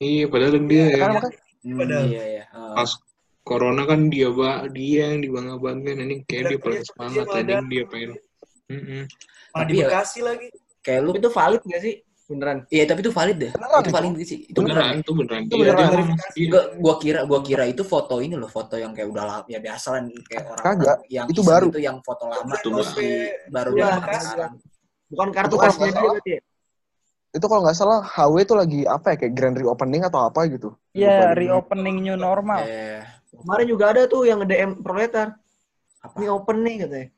[0.01, 0.99] Iya padahal dia ya.
[0.99, 2.07] Kan makanya Hmm, Padahal.
[2.07, 2.45] iya iya.
[2.55, 2.75] Oh.
[2.79, 2.91] Pas
[3.43, 7.53] corona kan dia ba dia yang dibangga-banggain ini kayak dia Iya, paling iya, semangat tadi
[7.67, 8.11] dia pengen.
[8.67, 9.03] Mm-mm.
[9.51, 10.49] Malah Tapi di ya- lagi.
[10.81, 11.95] Kayak lu itu valid gak sih?
[12.27, 12.67] Beneran.
[12.67, 13.51] Iya tapi itu valid deh.
[13.55, 14.39] Beneran itu valid sih.
[14.51, 14.95] Itu Beneran, beneran.
[14.99, 15.41] itu beneran.
[15.47, 15.79] Itu Iya, beneran.
[15.79, 16.47] dia ngomong sendiri.
[16.51, 19.59] Gua, gua kira gua kira itu foto ini loh, foto yang kayak udah lama ya
[19.63, 21.67] biasa lah kayak orang Kagak, yang itu baru.
[21.71, 22.99] itu yang foto lama Itu terus baru.
[22.99, 23.09] di
[23.49, 24.27] baru Iya, diangkat Bekasi.
[24.27, 24.53] sekarang.
[25.07, 26.41] Bukan kartu Itu kalau khasnya nggak dia berarti ya?
[27.37, 30.69] itu kalau nggak salah HW itu lagi apa ya kayak grand reopening atau apa gitu.
[30.91, 31.39] Iya, dulu.
[31.39, 32.65] reopening new normal.
[32.65, 35.37] Eh, Kemarin juga ada tuh yang nge-DM proletar.
[36.01, 36.17] apa?
[36.17, 37.09] Ini open nih katanya.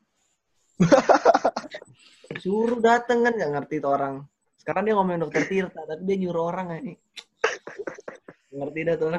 [2.43, 4.15] Suruh dateng kan nggak ngerti tuh orang.
[4.69, 6.93] Sekarang dia ngomongin dokter Tirta, tapi dia nyuruh orang ini.
[8.53, 9.09] ngerti dah tuh.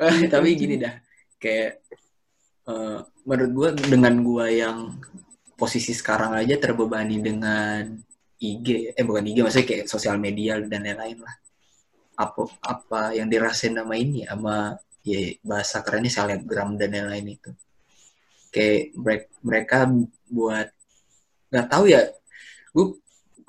[0.00, 0.96] Eh, tapi gini dah,
[1.36, 1.84] kayak
[2.64, 2.98] eh,
[3.28, 4.96] menurut gua dengan gua yang
[5.60, 7.84] posisi sekarang aja terbebani dengan
[8.40, 11.36] IG, eh bukan IG, maksudnya kayak sosial media dan lain-lain lah.
[12.16, 14.72] Apa apa yang dirasain sama ini sama
[15.04, 17.52] ya bahasa kerennya selebgram dan lain-lain itu.
[18.48, 19.76] Kayak mereka, mereka
[20.32, 20.72] buat
[21.52, 22.08] nggak tahu ya,
[22.72, 22.86] gue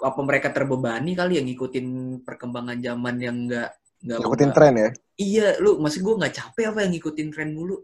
[0.02, 1.88] apa mereka terbebani kali yang ngikutin
[2.22, 3.70] perkembangan zaman yang nggak
[4.02, 4.90] nggak Ngikutin nggak- tren ya.
[5.16, 7.78] Iya, lu masih gue nggak capek apa yang ngikutin tren mulu?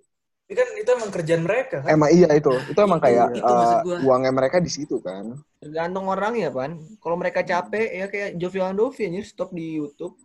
[0.48, 1.90] Ini kan itu emang kerjaan mereka kan.
[1.92, 2.50] Emang iya itu.
[2.66, 3.54] Itu emang Itu- kayak itu
[3.84, 3.98] gua.
[4.02, 5.38] uangnya mereka di situ kan.
[5.60, 6.72] Tergantung orang ya, Pan.
[6.98, 10.16] Kalau mereka capek, ya kayak Jovi Andovi aja stop di YouTube.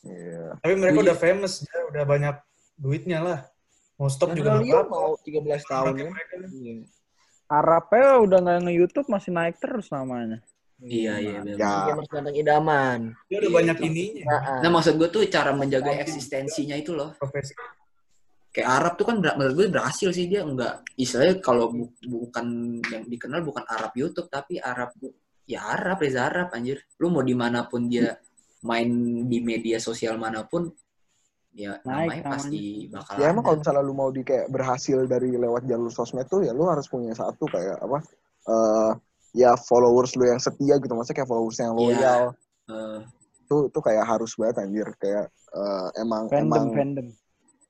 [0.00, 0.54] Iya.
[0.56, 1.04] Tapi mereka Iya.
[1.08, 2.36] udah famous, dia udah banyak
[2.76, 3.38] duitnya lah.
[3.96, 4.94] Mau stop juga Juga nggak Leo apa-apa.
[4.94, 6.04] mau 13 tahun ya.
[6.04, 6.40] Kan.
[6.52, 6.74] Iya.
[7.48, 10.38] Arabnya udah nggak nge-YouTube masih naik terus namanya.
[10.80, 11.38] Iya, iya.
[11.44, 11.56] bener.
[11.60, 11.72] Ya.
[11.92, 12.98] Gamers ganteng idaman.
[13.28, 13.86] Dia udah Iya, banyak itu.
[13.86, 14.24] ininya.
[14.24, 17.12] Nah, Nah, maksud gue tuh cara menjaga eksistensinya itu loh.
[17.16, 17.52] Profesi.
[18.50, 22.46] Kayak Arab tuh kan ber- menurut gue berhasil sih dia enggak istilahnya kalau bu- bukan
[22.82, 24.90] yang dikenal bukan Arab YouTube tapi Arab
[25.46, 26.82] ya Arab Reza Arab anjir.
[26.98, 28.10] Lu mau di mana pun dia
[28.66, 28.90] main
[29.24, 30.66] di media sosial mana pun
[31.50, 35.30] ya Naik namanya pasti bakal Ya emang kalau misalnya lu mau di kayak berhasil dari
[35.30, 37.98] lewat jalur sosmed tuh ya lu harus punya satu kayak apa
[38.46, 38.92] eh
[39.32, 41.78] ya followers lu yang setia gitu maksudnya kayak followers yang Iya.
[41.78, 42.22] loyal
[42.66, 42.98] Eh,
[43.44, 47.06] tuh tuh kayak harus banget anjir kayak eh, emang Fandom, emang fandom.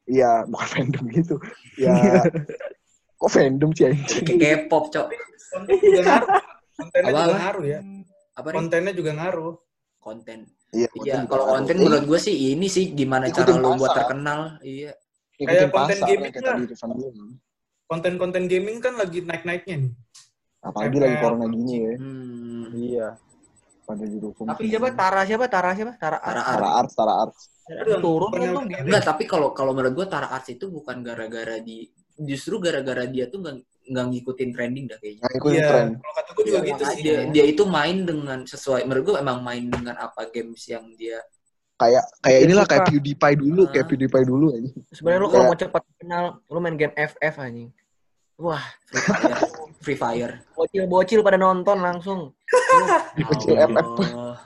[0.04, 1.36] iya bukan fandom gitu
[1.76, 2.20] ya
[3.18, 5.06] kok fandom sih kayak K-pop, Cok.
[5.50, 6.28] Ngaruh.
[6.72, 7.80] Kontennya juga ngaruh ya.
[8.32, 8.56] Apa nih?
[8.56, 9.54] Kontennya juga ngaruh.
[9.98, 10.38] Konten.
[10.70, 11.52] iya Iya, kalau ngaruh.
[11.58, 14.40] konten Eh, menurut gue sih ini sih gimana Ikutin cara lu buat terkenal.
[14.62, 14.92] Iya.
[15.34, 16.60] ikutin Kayak konten pasar gaming bilang.
[17.84, 19.92] Konten-konten gaming kan lagi naik-naiknya nih.
[20.60, 22.64] Apalagi ML, lagi corona gini ya Hmm.
[22.70, 23.08] Iya.
[23.82, 25.44] pada didukung Tapi siapa Tara siapa?
[25.46, 25.92] Tara siapa?
[25.94, 26.78] Tara Tara Tara Art.
[26.78, 27.40] Arts Tara Arts
[27.98, 28.82] turun kan.
[28.82, 33.26] Enggak, tapi kalau kalau menurut gue Tara Arts itu bukan gara-gara di justru gara-gara dia
[33.26, 33.56] tuh nggak
[33.90, 35.20] nggak ngikutin trending dah kayaknya.
[35.20, 37.00] nggak ikutin Iya, tren kalau kata gue juga Iya, gitu sih.
[37.00, 41.18] Dia, dia itu main dengan sesuai menurut gue emang main dengan apa games yang dia
[41.76, 42.72] kayak kayak inilah suka.
[42.76, 43.88] kayak PewDiePie dulu kayak Ah.
[43.88, 47.70] PewDiePie dulu aja Sebenarnya lu kalau mau cepat kenal, lu main game FF anjing.
[48.40, 49.36] Wah, Free Fire.
[49.84, 50.32] Free Fire.
[50.56, 52.32] bocil-bocil pada nonton langsung.
[53.28, 53.86] Bocil FF.
[54.00, 54.40] Allah.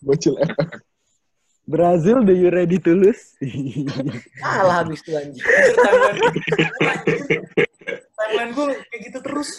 [0.00, 0.52] bocil F
[1.64, 3.36] Brazil, do you ready to lose?
[4.44, 5.16] Kalah habis anjing.
[5.16, 5.44] Anjir,
[5.76, 6.16] timeline
[8.16, 9.50] timeline gue kayak gitu terus.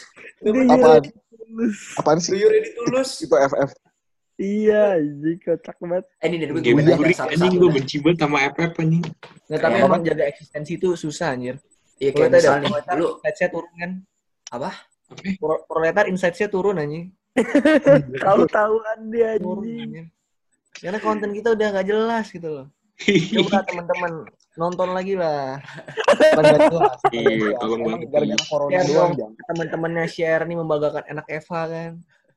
[0.41, 1.01] do you Apaan?
[1.05, 1.81] ready to lose?
[1.97, 3.11] apaan Do sih you ready to lose?
[3.21, 3.69] itu FF
[4.35, 6.05] Iya, anjing kocak banget.
[6.21, 6.81] Eh ini dari gue Game
[7.57, 9.03] gue benci banget sama FF anjing.
[9.49, 11.55] Nggak, tapi emang jaga eksistensi itu susah anjir.
[11.95, 13.91] Iya kayak lihat ada misal nih, lu insight-nya turun kan.
[14.51, 14.69] apa?
[15.23, 15.31] Ya?
[15.39, 17.05] Pro- Proletar insight-nya turun anjing.
[18.25, 20.07] Tahu tahuan dia Turun anjing.
[20.75, 22.67] Karena konten kita udah nggak jelas gitu loh.
[23.35, 24.11] Coba teman-teman
[24.55, 25.59] nonton lagi lah.
[27.15, 28.07] Iya, tolong Emang banget.
[28.11, 29.11] gara-gara corona doang
[29.47, 31.91] Teman-temannya share nih membanggakan anak Eva kan.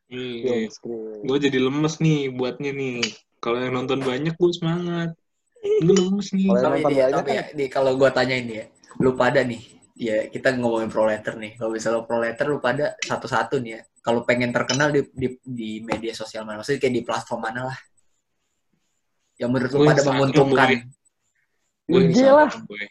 [0.08, 0.70] Iya.
[0.72, 3.02] screen Gue jadi lemes nih buatnya nih.
[3.38, 5.14] Kalau yang nonton banyak gue semangat.
[5.62, 6.46] Gue lemes nih.
[6.48, 8.64] Kalau Tapi, nonton ini, banyak kan ya, kalau gue tanyain ya,
[8.98, 9.62] lu pada nih,
[9.94, 11.54] ya kita ngomongin proletar nih.
[11.58, 16.12] Kalau misalnya proletar lu pada satu-satu nih ya, kalau pengen terkenal di, di, di media
[16.14, 17.78] sosial mana, maksudnya kayak di platform mana lah,
[19.38, 20.68] yang menurut lu pada menguntungkan.
[21.88, 22.10] Gue lah.
[22.12, 22.84] Instagram boy.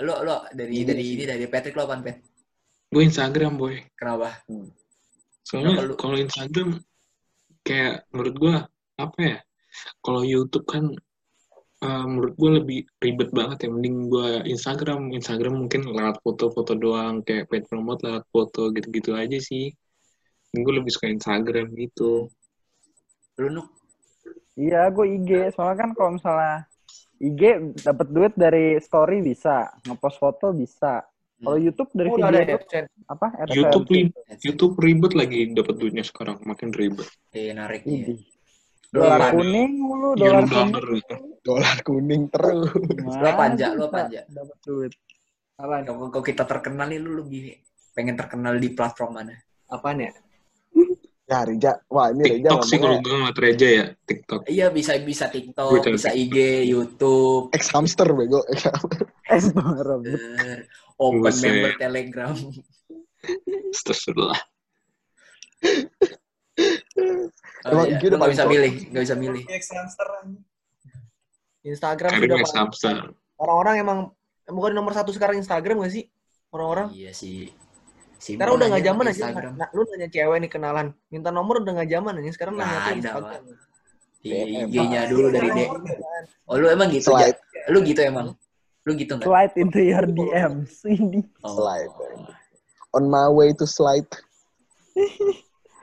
[0.00, 2.16] Lo lo dari dari ini dari Patrick lo apaan Pet?
[2.88, 3.76] Gue Instagram boy.
[3.92, 4.40] Kenapa?
[5.44, 6.68] Soalnya Kenapa lu- kalau Instagram
[7.60, 8.54] kayak menurut gue
[8.96, 9.38] apa ya?
[10.00, 10.88] Kalau YouTube kan
[11.80, 13.68] eh, menurut gue lebih ribet banget ya.
[13.72, 15.12] Mending gue Instagram.
[15.12, 17.24] Instagram mungkin lewat foto-foto doang.
[17.24, 19.72] Kayak paid promote lewat foto gitu-gitu aja sih.
[20.50, 22.28] Gue lebih suka Instagram gitu.
[23.40, 23.68] Lu nuk
[24.60, 25.30] Iya, gue IG.
[25.56, 26.68] Soalnya kan kalau misalnya
[27.16, 27.42] IG
[27.80, 31.00] dapat duit dari story bisa, ngepost foto bisa.
[31.40, 32.90] Kalau YouTube dari Oh, udah video ada itu AdSense.
[33.08, 33.26] apa?
[33.48, 33.88] YouTube
[34.44, 36.36] YouTube ribet lagi dapat duitnya sekarang.
[36.44, 37.08] Makin ribet.
[37.32, 37.96] eh nariknya.
[38.04, 38.20] Idih.
[38.90, 40.74] Dolar kuning mulu, dolar kuning.
[40.98, 41.14] gitu.
[41.40, 44.20] dolar kuning terus Lu panja, lu bisa panja.
[44.26, 44.92] Dapat duit.
[45.54, 45.82] Apaan?
[45.86, 47.54] Kalau kalau kita terkenal nih lu lebih
[47.92, 49.36] pengen terkenal di platform mana?
[49.68, 50.10] Apaan ya?
[51.30, 53.84] ya Rija wah ini Rija TikTok sih kalau gue ngeliat Reja ya.
[54.02, 54.40] TikTok.
[54.50, 58.42] Iya bisa bisa TikTok, cari bisa IG, YouTube, ex hamster bego
[59.30, 60.02] Es marah.
[60.02, 60.66] Twitter,
[60.98, 61.46] open Buset.
[61.46, 62.34] member Telegram.
[63.70, 64.38] Terserah.
[67.60, 67.96] Oh, Emang iya.
[68.00, 69.42] IG udah nggak bisa milih, nggak bisa milih.
[71.60, 73.98] Instagram sudah paling- orang-orang emang
[74.48, 76.04] bukan nomor satu sekarang Instagram gak sih?
[76.50, 76.88] Orang-orang.
[76.96, 77.52] Iya sih.
[78.20, 79.24] Simpel Sekarang udah nggak zaman aja.
[79.56, 82.30] Nah, lu nanya cewek nih kenalan, minta nomor udah nggak zaman aja.
[82.32, 83.42] Sekarang Nggak nanya tuh Instagram.
[84.20, 84.68] Di DM.
[84.68, 85.58] IG-nya dulu dari D.
[86.44, 87.32] Oh lu emang gitu ya?
[87.72, 88.36] Lu gitu emang?
[88.84, 89.24] Lu gitu nggak?
[89.24, 90.84] Slide into your DMs.
[90.84, 91.20] Ini.
[91.44, 91.56] Oh.
[91.60, 91.92] slide
[92.92, 94.08] on my way to slide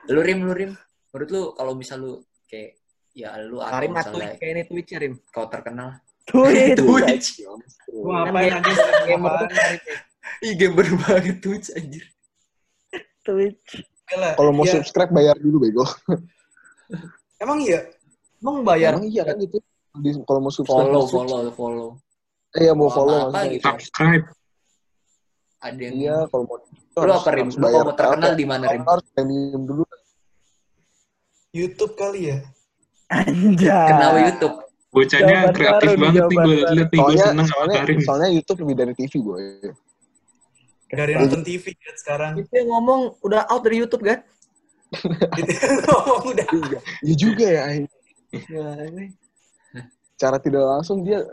[0.07, 0.71] Lu rim, lu rim.
[1.11, 2.13] Menurut lu kalau misal lu
[2.45, 2.77] kayak
[3.11, 5.13] ya lu atau Karim atau misalnya kayak ini Twitch ya, Rim.
[5.29, 5.89] kau terkenal
[6.27, 6.75] Tweet.
[6.75, 7.27] Twitch.
[7.87, 9.95] Gue Kan ngapain game- aja gamer Karim ya.
[10.43, 12.05] Ih gamer banget Twitch anjir.
[13.23, 13.71] Twitch.
[14.07, 14.79] Kalau mau iya.
[14.79, 15.83] subscribe bayar dulu bego
[17.37, 17.83] Emang iya?
[18.39, 18.95] Emang bayar?
[18.95, 19.59] Emang iya kan gitu
[19.97, 21.89] Di- kalau mau subscribe Follow, follow, follow.
[22.53, 23.65] eh ya mau follow apa gitu.
[23.65, 24.23] Subscribe.
[25.57, 26.57] Ada yang iya kalau mau
[26.97, 27.47] Lu apa rim?
[27.49, 28.83] Lu kalau mau terkenal di mana rim?
[28.83, 29.83] harus premium dulu
[31.55, 32.37] YouTube kali ya?
[33.11, 33.87] Anjay.
[33.91, 34.55] Kenal YouTube.
[34.87, 37.99] Bocahnya Jawaban kreatif baru banget nih gue liat nih gue seneng sama soalnya, Karim.
[38.01, 39.13] soalnya YouTube lebih dari TV,
[40.87, 42.31] ada yang nonton TV kan sekarang.
[42.39, 44.23] Itu yang ngomong udah out dari YouTube kan?
[45.43, 46.47] Itu yang ngomong udah.
[46.47, 47.63] Iya, iya juga ya.
[47.67, 49.05] Nah, ini.
[50.17, 51.27] Cara tidak langsung dia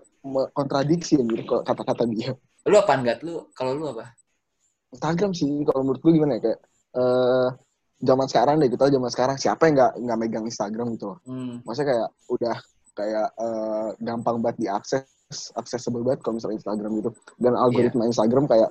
[0.52, 2.34] kontradiksi kata-kata dia.
[2.66, 3.22] Lu apaan enggak?
[3.22, 4.12] Lu kalau lu apa?
[4.90, 6.60] Instagram sih kalau menurut gue gimana ya kayak
[6.94, 7.48] eh
[8.04, 11.18] zaman sekarang deh kita zaman sekarang siapa yang nggak nggak megang Instagram gitu loh.
[11.24, 11.64] Hmm.
[11.64, 12.56] Maksudnya kayak udah
[12.94, 15.02] kayak eh, gampang banget diakses
[15.56, 18.70] accessible banget kalau misalnya Instagram gitu dan algoritma Instagram kayak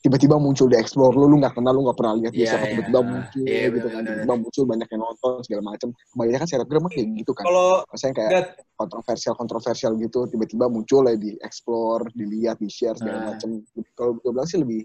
[0.00, 2.72] tiba-tiba muncul di explore lu lu nggak kenal lu nggak pernah lihat Iya, siapa iya.
[2.72, 4.08] tiba-tiba muncul Iya, gitu kan benar-benar.
[4.16, 8.14] tiba-tiba muncul banyak yang nonton segala macam kebanyakan selebgram mah kayak gitu kan Kalau maksudnya
[8.16, 13.26] kayak Gat, kontroversial kontroversial gitu tiba-tiba muncul ya di explore dilihat di share segala Ah.
[13.36, 13.50] macam
[13.92, 14.80] kalau gue bilang sih lebih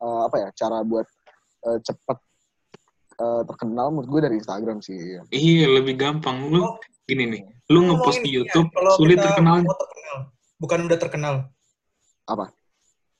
[0.00, 1.06] eh, apa ya cara buat
[1.60, 2.18] eh, cepet
[3.20, 4.96] eh, terkenal menurut gue dari Instagram sih
[5.28, 6.48] Iya lebih gampang.
[6.48, 6.74] Lu Oh.
[7.04, 9.60] gini nih, lu ngepost di ya, YouTube kalau sulit kita terkenal.
[9.60, 10.16] mau terkenal.
[10.56, 11.34] Bukan udah terkenal.
[12.24, 12.44] Apa?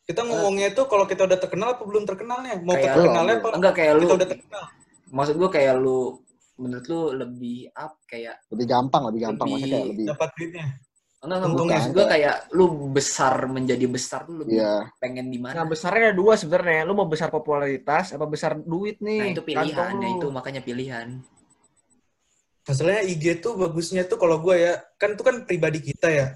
[0.02, 2.58] Kita ngomongnya itu kalau kita udah terkenal apa belum terkenalnya?
[2.60, 3.48] Mau Kayak- terkenalnya apa?
[3.52, 4.64] Enggak kayak lu Kita udah terkenal.
[5.10, 5.98] maksud gua kayak lu
[6.54, 10.66] menurut lu lebih up kayak lebih gampang lebih gampang Lebih- maksudnya kayak lebih Dapat duitnya.
[11.20, 14.88] Enggak enggak Untungnya gua kayak lu besar menjadi besar tuh lebih Iya.
[14.96, 15.68] pengen di Nah, mana?
[15.68, 16.88] besarnya ada dua sebenarnya.
[16.88, 19.20] Lu mau besar popularitas apa besar duit nih?
[19.20, 20.16] Nah, itu pilihan, nah lu.
[20.16, 21.08] itu makanya pilihan.
[22.64, 26.26] Masalahnya IG tuh bagusnya tuh kalau gue ya, kan itu kan pribadi kita ya.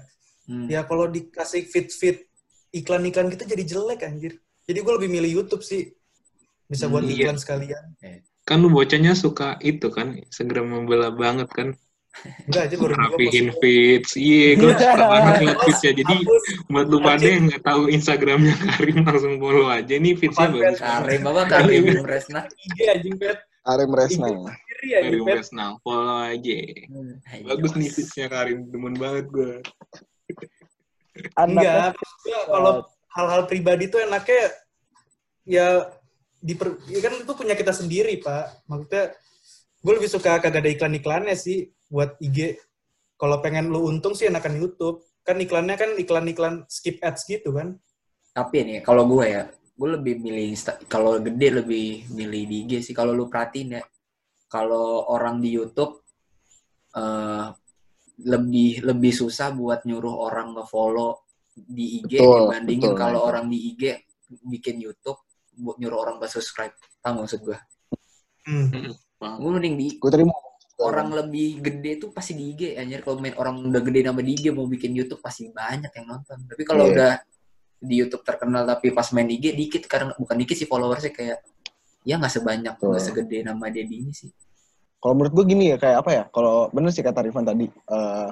[0.45, 0.67] Hmm.
[0.67, 2.27] Ya kalau dikasih fit-fit
[2.69, 4.37] iklan-iklan gitu jadi jelek anjir.
[4.67, 5.93] Jadi gue lebih milih YouTube sih.
[6.65, 7.29] Bisa buat Hmm, iya.
[7.29, 7.83] iklan sekalian.
[8.43, 11.73] Kan lu bocahnya suka itu kan, Instagram membela banget kan.
[12.23, 14.11] Enggak aja baru Rapihin feeds.
[14.17, 15.91] Iya, gue suka banget ngeliat feedsnya.
[16.01, 16.15] Jadi
[16.71, 19.93] buat lu pada yang nggak tahu Instagramnya Karim langsung follow aja.
[19.99, 20.79] Nih feedsnya bagus.
[20.81, 22.41] Karim apa Karim Resna?
[22.49, 23.37] IG anjing pet.
[23.65, 24.27] Arem Resna
[24.85, 25.35] Karim pet.
[25.41, 26.57] Resnal, follow aja.
[27.45, 29.53] Bagus nih feedsnya Karim, demen banget gue.
[31.39, 31.95] Enggak,
[32.49, 32.83] kalau
[33.15, 34.51] hal-hal pribadi tuh enaknya
[35.47, 35.87] ya
[36.43, 38.67] diper, ya kan itu punya kita sendiri, Pak.
[38.67, 39.15] Maksudnya
[39.85, 42.59] gue lebih suka kagak ada iklan-iklannya sih buat IG.
[43.15, 44.99] Kalau pengen lu untung sih enakan YouTube.
[45.23, 47.79] Kan iklannya kan iklan-iklan skip ads gitu kan.
[48.35, 50.75] Tapi nih kalau gue ya, gue lebih milih Insta.
[50.91, 52.93] Kalau gede lebih milih di IG sih.
[52.93, 53.83] Kalau lu perhatiin ya,
[54.51, 56.03] kalau orang di YouTube
[56.95, 57.47] eh
[58.15, 61.19] lebih lebih susah buat nyuruh orang nge-follow
[61.51, 62.99] di IG Betul, dibandingin betul.
[62.99, 63.83] kalau orang di IG
[64.43, 65.19] bikin YouTube
[65.59, 66.75] buat nyuruh orang ke subscribe.
[67.03, 67.59] Tahu maksud gue?
[68.47, 68.91] Hmm.
[69.19, 70.44] Gue mending di gue tadi mau
[70.75, 72.99] orang lebih gede tuh pasti di IG anjir.
[72.99, 76.37] Kalau main orang udah gede nama di IG mau bikin YouTube pasti banyak yang nonton.
[76.43, 76.93] Tapi kalau Iya.
[76.93, 77.11] udah
[77.85, 81.39] di YouTube terkenal tapi pas main IG dikit karena bukan dikit sih followersnya kayak
[82.05, 84.29] ya nggak sebanyak nggak segede nama dia di ini sih.
[84.99, 86.23] Kalau menurut gue gini ya kayak apa ya?
[86.33, 88.29] Kalau bener sih kata Rifan tadi eh,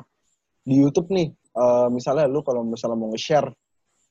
[0.64, 3.52] di YouTube nih, eh, misalnya lu kalau misalnya mau nge-share,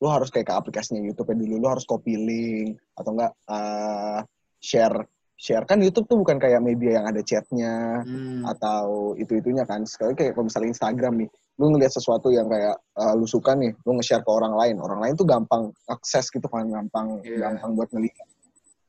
[0.00, 4.20] lu harus kayak ke aplikasinya YouTube ya dulu, lu harus copy link atau enggak eh,
[4.62, 5.04] share
[5.42, 8.46] share kan YouTube tuh bukan kayak media yang ada chatnya hmm.
[8.46, 9.82] atau itu itunya kan.
[9.82, 11.28] Sekali kayak kalau misalnya Instagram nih,
[11.58, 15.02] lu ngeliat sesuatu yang kayak eh, lu suka nih, lu nge-share ke orang lain, orang
[15.02, 17.50] lain tuh gampang akses gitu kan, gampang Iya.
[17.50, 18.26] gampang buat ngelihat.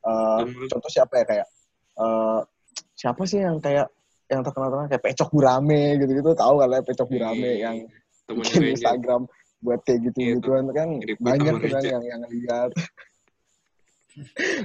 [0.06, 1.48] Eh, Dan menurut- contoh siapa ya kayak
[1.98, 2.40] eh,
[2.94, 3.90] siapa sih yang kayak
[4.30, 7.76] yang terkenal terkenal kayak Pecok Gurame gitu-gitu tahu kan ya Pecok Gurame Iya, yang
[8.30, 8.74] temennya bikin Reja.
[8.78, 9.22] Instagram
[9.64, 10.88] buat kayak gitu Iya, gituan kan
[11.18, 12.70] banyak kan yang yang lihat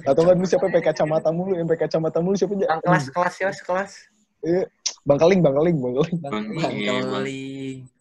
[0.05, 3.05] atau kan siapa yang pakai kacamata mulu yang pakai kacamata mulu siapa aja Yang kelas
[3.13, 3.93] kelas ya kelas.
[4.39, 4.63] Iya,
[5.03, 7.25] Bang Keling Bang Keling Bang Keling Bang, iya, bang,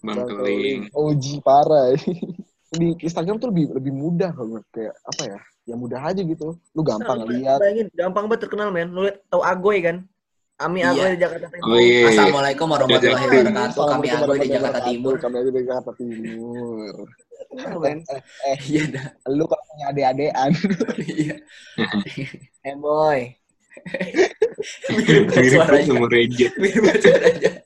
[0.06, 0.80] bang keling.
[0.94, 1.98] OG parah
[2.78, 6.82] di Instagram tuh lebih lebih mudah kalau kayak apa ya ya mudah aja gitu lu
[6.86, 8.92] gampang Nah, lihat Bayangin, gampang banget terkenal men.
[8.94, 10.06] Lu liat, tau Agoy kan?
[10.58, 10.90] Ami Iya.
[10.94, 11.68] Agoy di Jakarta Timur.
[11.70, 12.02] Oh iya.
[12.10, 13.46] Assalamualaikum warahmatullahi Jajan.
[13.50, 15.14] wabarakatuh kami Agoy di Jakarta Timur.
[15.18, 16.94] Kami Agoy di Jakarta Timur.
[17.48, 18.00] Bener, men.
[18.64, 20.52] iya dah Lu kalau punya ade-adean.
[21.06, 21.36] iya
[22.62, 23.20] Eh boy.
[24.90, 26.48] mirip banget Mirip sama Reja.
[26.58, 27.64] mirip banget suaranya lu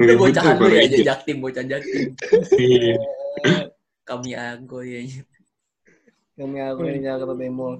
[0.00, 2.08] Mirip banget bocahan sama lu ya jaktim bocah jaktim
[2.56, 2.96] Iya.
[4.02, 5.00] kami Agoy ya
[6.34, 7.74] Kami Agoy di Jakarta Timur.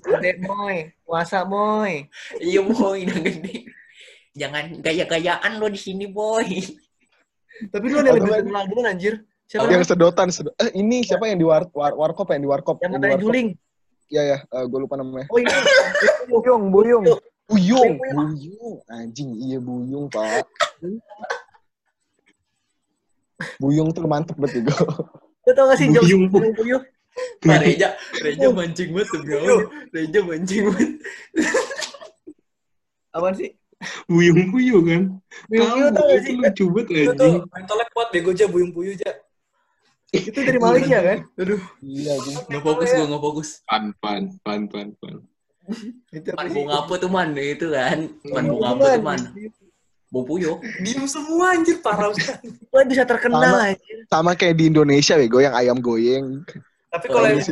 [0.00, 0.76] Gede boy.
[1.00, 2.08] Puasa boy.
[2.36, 3.68] Iya boy, udah gede.
[4.32, 6.48] Jangan gaya-gayaan lo di sini boy.
[7.68, 9.14] Tapi lu ada Atau lebih terkenal dulu anjir.
[9.54, 12.34] Siapa yang sedotan, sedot- eh, ini siapa yang di war, war, warkop ya?
[12.34, 13.48] yang di warkop Yang yang di matanya warkop juling.
[14.04, 15.54] iya ya gue lupa namanya Oh iya.
[16.28, 17.04] Buyung, buyung.
[17.46, 18.74] Buyung Buyung.
[18.88, 20.42] Anjing iya Buyung pak
[23.56, 24.74] Buyung tuh mantep banget gue
[25.44, 26.22] Lu tau gak sih jokes Buyung.
[26.28, 26.82] Buyung Buyung?
[27.38, 29.70] Pak Reja, Reja mancing banget Allah.
[29.94, 30.90] Reja mancing banget.
[33.12, 33.54] Apaan sih?
[34.10, 35.02] Buyung puyuh kan.
[35.46, 36.34] Buyung-buyuh Tahu tau gak itu sih?
[36.34, 37.14] lucu banget anjing.
[37.14, 39.10] tuh mentalnya kuat bego aja buyung puyuh aja.
[40.14, 41.18] Itu dari Malaysia kan?
[41.34, 42.12] Aduh, Iya,
[42.46, 43.48] nggak fokus gue nggak fokus.
[43.66, 45.16] Pan pan pan pan pan.
[46.12, 46.52] Itu sih?
[46.54, 47.98] bunga apa tuh man itu kan?
[48.30, 48.94] Man Bunga apa Man.
[48.94, 49.20] tuh man?
[50.14, 50.62] Bau puyuh.
[50.78, 52.38] Diem semua anjir parah banget.
[52.70, 53.74] Wah, bisa terkenal Sama.
[53.74, 53.96] anjir.
[54.06, 56.46] Sama kayak di Indonesia bego yang ayam goyeng.
[56.94, 57.42] Tapi kalau yang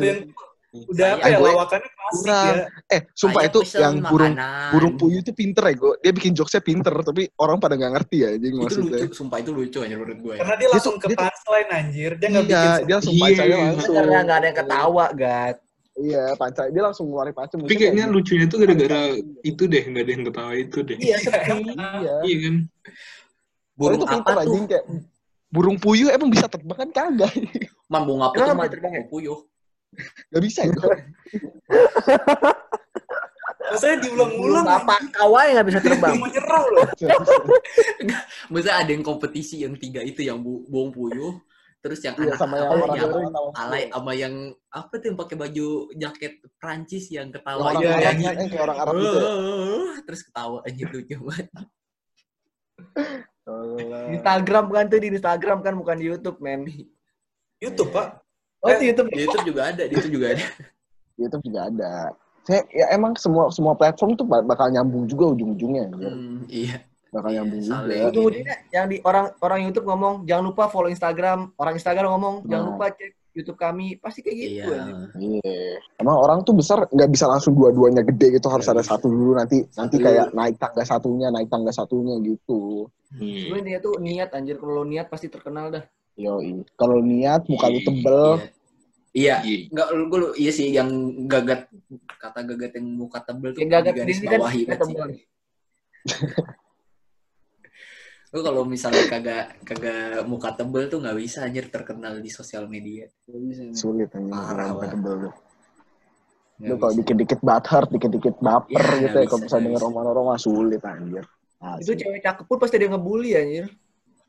[0.73, 0.89] sih.
[0.89, 2.47] udah apa ya gue- lawakannya klasik kurang.
[2.49, 2.65] ya.
[2.89, 4.71] Eh, sumpah Ayam itu yang burung makanan.
[4.73, 5.93] burung puyuh itu pinter ya, gue.
[6.01, 8.99] Dia bikin jokesnya pinter, tapi orang pada nggak ngerti ya, anjing Itu maksudnya.
[8.99, 10.35] lucu, sumpah itu lucu aja menurut gue.
[10.41, 12.11] Karena dia langsung ke dia tuh- punchline anjir.
[12.17, 13.23] Dia nggak bikin Iya, se- dia langsung Iya.
[13.23, 13.95] pancanya langsung.
[13.95, 15.57] Karena nggak ada yang ketawa, Gat.
[15.93, 16.69] Iya, pancai.
[16.73, 17.57] Dia langsung ngeluarin pancai.
[17.61, 19.01] Tapi kayaknya lucunya tuh gara-gara
[19.43, 20.97] itu deh, nggak ada yang ketawa itu deh.
[20.97, 21.61] Iya, sepi.
[21.69, 22.15] Iya.
[22.25, 22.55] Iya kan?
[23.73, 24.85] Burung itu pinter anjing kayak
[25.53, 27.33] burung puyuh emang bisa terbang kan kagak.
[27.93, 28.73] Man bunga apa tuh man?
[28.73, 29.05] ya?
[29.05, 29.37] Puyuh.
[30.29, 30.81] Gak bisa itu.
[33.63, 34.65] Maksudnya diulang-ulang.
[34.67, 36.15] Bapak kawai nggak bisa terbang.
[36.19, 36.87] Mau nyerang loh.
[38.51, 41.41] Maksudnya ada yang kompetisi yang tiga itu yang bu buang puyuh,
[41.81, 44.35] terus yang Iya anak sama yang apa, orang yang orang alay sama yang
[44.69, 48.25] apa tuh yang pakai baju jaket Prancis yang ketawa orang Iya, Arab, nyanyi.
[48.29, 49.17] eh, kayak orang Arab gitu.
[49.17, 49.23] ya.
[49.25, 51.47] "Uh," terus ketawa aja lucu banget.
[53.43, 53.85] Di
[54.19, 56.67] Instagram kan tuh di Instagram kan bukan di YouTube, men.
[57.57, 58.21] YouTube, Pak.
[58.63, 59.09] Oh, di YouTube.
[59.11, 60.45] Di YouTube juga ada, di YouTube juga ada.
[61.21, 61.93] YouTube juga ada.
[62.43, 65.87] Saya ya emang semua semua platform tuh bak- bakal nyambung juga ujung-ujungnya.
[65.87, 66.11] anjir.
[66.11, 66.79] Hmm, iya.
[67.11, 68.07] Bakal nyambung juga.
[68.09, 72.63] Ujung-ujungnya yang di orang orang YouTube ngomong jangan lupa follow Instagram, orang Instagram ngomong jangan
[72.63, 72.71] Nah.
[72.75, 74.69] lupa cek YouTube kami, pasti kayak gitu.
[74.69, 74.83] Iya.
[75.17, 75.63] Iya.
[75.97, 79.65] Emang orang tuh besar nggak bisa langsung dua-duanya gede gitu harus ada satu dulu nanti
[79.73, 80.05] nanti Satu.
[80.05, 82.91] kayak naik tangga satunya naik tangga satunya gitu.
[83.13, 83.81] Hmm.
[83.81, 85.85] Tuh niat anjir kalau niat pasti terkenal dah.
[86.17, 86.61] Yoi.
[86.77, 88.41] Kalau niat muka lu tebel,
[89.13, 89.45] Iya.
[89.45, 89.69] Iya.
[89.69, 90.89] Enggak, gue iya sih yang
[91.29, 91.69] gagat
[92.17, 94.41] kata gagat yang muka tebel tuh Yang gagat digaris ini kan
[94.81, 95.09] tebel.
[98.33, 103.05] Gue kalau misalnya kagak kagak muka tebel tuh nggak bisa anjir terkenal di sosial media.
[103.77, 105.31] sulit Parah, muka tebel lu.
[106.57, 109.87] Nggak Lu kalau dikit-dikit butthurt, dikit-dikit baper Iya, gitu ya kalau nggak denger bisa.
[109.93, 111.25] roman-roman sulit anjir.
[111.85, 112.01] Itu Asli.
[112.01, 113.67] cewek cakep pun pasti dia ngebully anjir.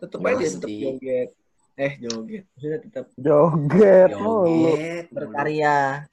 [0.03, 1.29] Tetep aja tetep joget.
[1.73, 2.45] Eh joget.
[2.53, 4.77] Maksudnya tetap Joget mulu.
[4.77, 6.05] Joget, berkarya.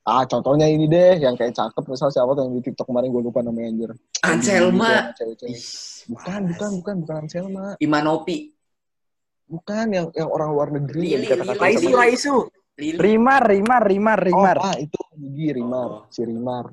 [0.00, 3.22] Ah, contohnya ini deh, yang kayak cakep misal siapa tuh yang di TikTok kemarin gue
[3.22, 3.90] lupa namanya anjir.
[4.24, 5.12] Anselma.
[5.44, 5.60] Ih,
[6.10, 7.66] Bukan, bukan, bukan, bukan Anselma.
[7.78, 8.50] Imanopi.
[9.50, 11.58] Bukan yang yang orang luar negeri yang Lili, dikatakan
[11.94, 12.36] Raisu.
[12.80, 12.96] Lili.
[12.96, 14.56] Rimar, Rimar, Rimar, Rimar.
[14.56, 16.02] Oh, ah, itu Gigi Rimar, Oh.
[16.08, 16.70] si Rimar.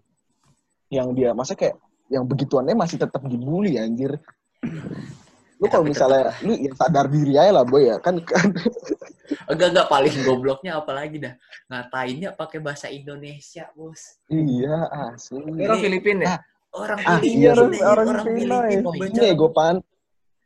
[0.88, 1.76] Yang dia masa kayak
[2.08, 4.16] yang begituannya masih tetap dibully anjir.
[5.58, 8.54] Lu Ya, kalau misalnya lu ya sadar diri aja lah boy ya kan kan
[9.50, 11.34] Enggak enggak paling gobloknya apalagi dah.
[11.68, 14.22] Ngatainnya pakai bahasa Indonesia, Bos.
[14.30, 15.44] iya asli.
[15.44, 16.38] Ini orang Filipina ya?
[16.72, 18.80] Orang Ah, Filipina, iya, orang- orang orang Filipina, ya.
[19.20, 19.76] Ini gue pan.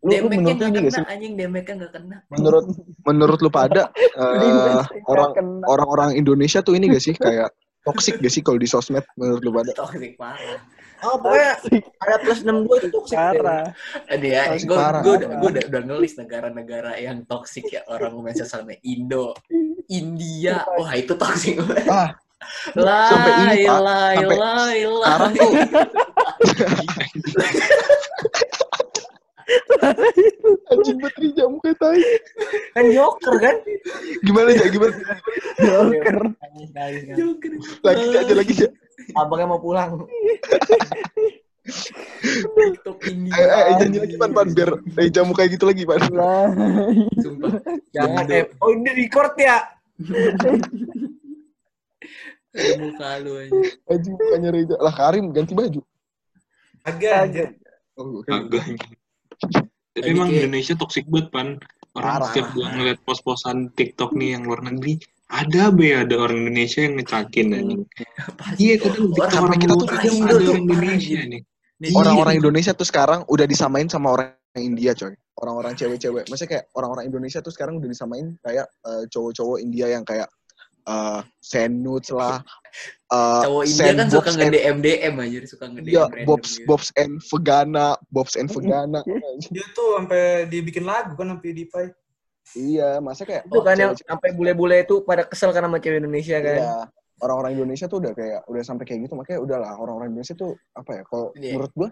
[0.02, 1.04] Lu, lu Demeknya menurut lu gak kena, sih?
[1.06, 2.18] anjing demeknya nggak kena.
[2.34, 2.66] Menurut
[3.06, 3.84] menurut lu pada
[4.18, 5.66] eh, orang Kena.
[5.70, 7.54] orang-orang Indonesia tuh ini gak sih kayak
[7.84, 9.78] toxic gak sih kalau di sosmed menurut lu pada?
[9.78, 10.58] Toxic parah.
[11.02, 11.52] Oh, pokoknya
[11.98, 13.18] ada plus 62 itu toxic.
[13.18, 13.42] deh.
[13.42, 13.66] Parah.
[14.06, 15.02] Ada ya, gue parah.
[15.02, 18.82] gue udah, udah, udah ngelis negara-negara yang toxic ya orang main sosial media.
[18.86, 19.34] Indo,
[19.90, 21.90] India, wah itu toxic banget.
[21.90, 22.10] Ah,
[22.74, 23.80] Lai, Sampai ini, Pak.
[23.86, 25.52] lai, Sampai lai, sekarang tuh
[30.72, 32.02] anjing banget Rija muka tai.
[32.76, 33.56] Kan Joker kan?
[34.24, 34.66] Gimana ya?
[34.72, 34.96] Gimana?
[35.60, 36.18] Joker.
[37.18, 37.52] Joker.
[37.84, 38.70] Lagi aja lagi ya.
[39.16, 40.06] Abangnya mau pulang.
[42.22, 43.34] TikTok India.
[43.38, 46.02] Eh, eh, nyanyi lagi pan pan biar Rija muka gitu lagi pan.
[47.22, 47.52] Sumpah.
[47.94, 48.50] Jangan eh.
[48.60, 49.62] Oh, ini record ya.
[52.52, 53.60] Ada muka lu aja.
[53.88, 54.76] Anjing mukanya Rija.
[54.82, 55.82] Lah Karim ganti baju.
[56.82, 57.48] Agak anjir.
[57.96, 58.26] Oh.
[58.26, 58.66] Agak.
[59.92, 61.48] Tapi emang kayak- Indonesia toxic banget, Pan.
[61.92, 62.28] Orang Parah.
[62.32, 64.96] setiap gua ngeliat pos-posan TikTok nih yang luar negeri,
[65.32, 67.82] ada be ada orang Indonesia yang ngecakin anjing.
[68.36, 68.60] Pasti.
[68.68, 71.42] Iya, kadang Orang kita tuh ada orang Indonesia nih.
[71.82, 75.18] Nih, Orang-orang Indonesia tuh sekarang udah disamain sama orang India coy.
[75.42, 76.30] Orang-orang cewek-cewek.
[76.30, 80.30] Maksudnya kayak orang-orang Indonesia tuh sekarang udah disamain kayak eh, cowok-cowok India yang kayak
[80.82, 82.42] eh senuts lah.
[83.10, 86.68] eh, cowok India kan suka nge-DM DM aja, suka nge-DM Iya, Bobs gitu.
[86.70, 89.02] Bobs and Vegana, Bobs and Vegana.
[89.56, 91.90] Dia tuh sampai dibikin lagu kan sampai di Pai.
[92.54, 96.00] Iya, masa kayak Itu kan yang cewek-cewek- sampai bule-bule itu pada kesel karena sama cewek
[96.00, 96.60] Indonesia kan.
[96.60, 96.76] Iya.
[97.22, 100.92] Orang-orang Indonesia tuh udah kayak udah sampai kayak gitu makanya udahlah orang-orang Indonesia tuh apa
[100.98, 101.54] ya kalau Iya.
[101.54, 101.90] menurut gua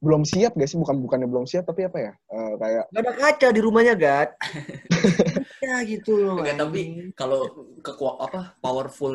[0.00, 3.12] belum siap gak sih bukan bukannya belum siap tapi apa ya Eh, kayak Gak ada
[3.14, 4.32] kaca di rumahnya, Gat.
[5.64, 6.40] ya gitu loh.
[6.40, 6.80] Enggak, tapi
[7.12, 7.40] kalau
[7.80, 9.12] kekuat apa powerful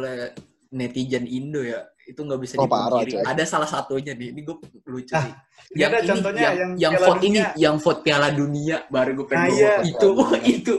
[0.69, 3.25] netizen Indo ya itu nggak bisa Oh, parah, dipungkiri.
[3.25, 5.33] Ada salah satunya nih, ini gue lucu Ah, sih.
[5.73, 7.47] ini Yang ada ini, contohnya yang, yang yang vote ini, Dunia.
[7.57, 9.73] yang vote Piala Dunia, baru gue pengen Nah, iya.
[9.81, 10.73] itu, wah, itu,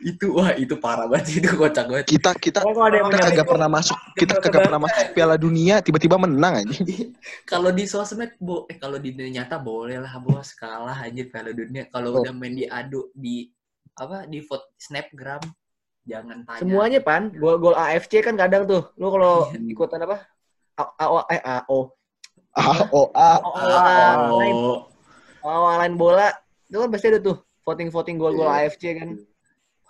[0.00, 2.06] itu, wah itu parah banget, itu kocak banget.
[2.06, 5.74] Kita kita kalau ada yang kita kagak pernah masuk kita kagak pernah masuk Piala Dunia
[5.80, 6.76] tiba-tiba menang aja.
[7.50, 11.52] Kalau di sosmed, bo, eh kalau di dunia nyata boleh lah bos kalah anjir Piala
[11.52, 11.86] Dunia.
[11.86, 12.20] Kalau Oh.
[12.24, 13.46] udah main diadu di
[13.92, 15.42] apa di vote snapgram,
[16.02, 16.58] jangan tanya.
[16.58, 18.88] Semuanya pan, gol gol AFC kan kadang tuh.
[18.96, 19.60] Lu kalau Iya.
[19.68, 20.24] ikutan apa?
[20.80, 21.78] A- AO eh AO.
[22.56, 23.02] AO
[24.32, 24.56] lain
[25.40, 26.28] AO lain bola.
[26.66, 28.66] Itu kan pasti ada tuh voting-voting gol-gol Iya.
[28.66, 29.10] AFC kan.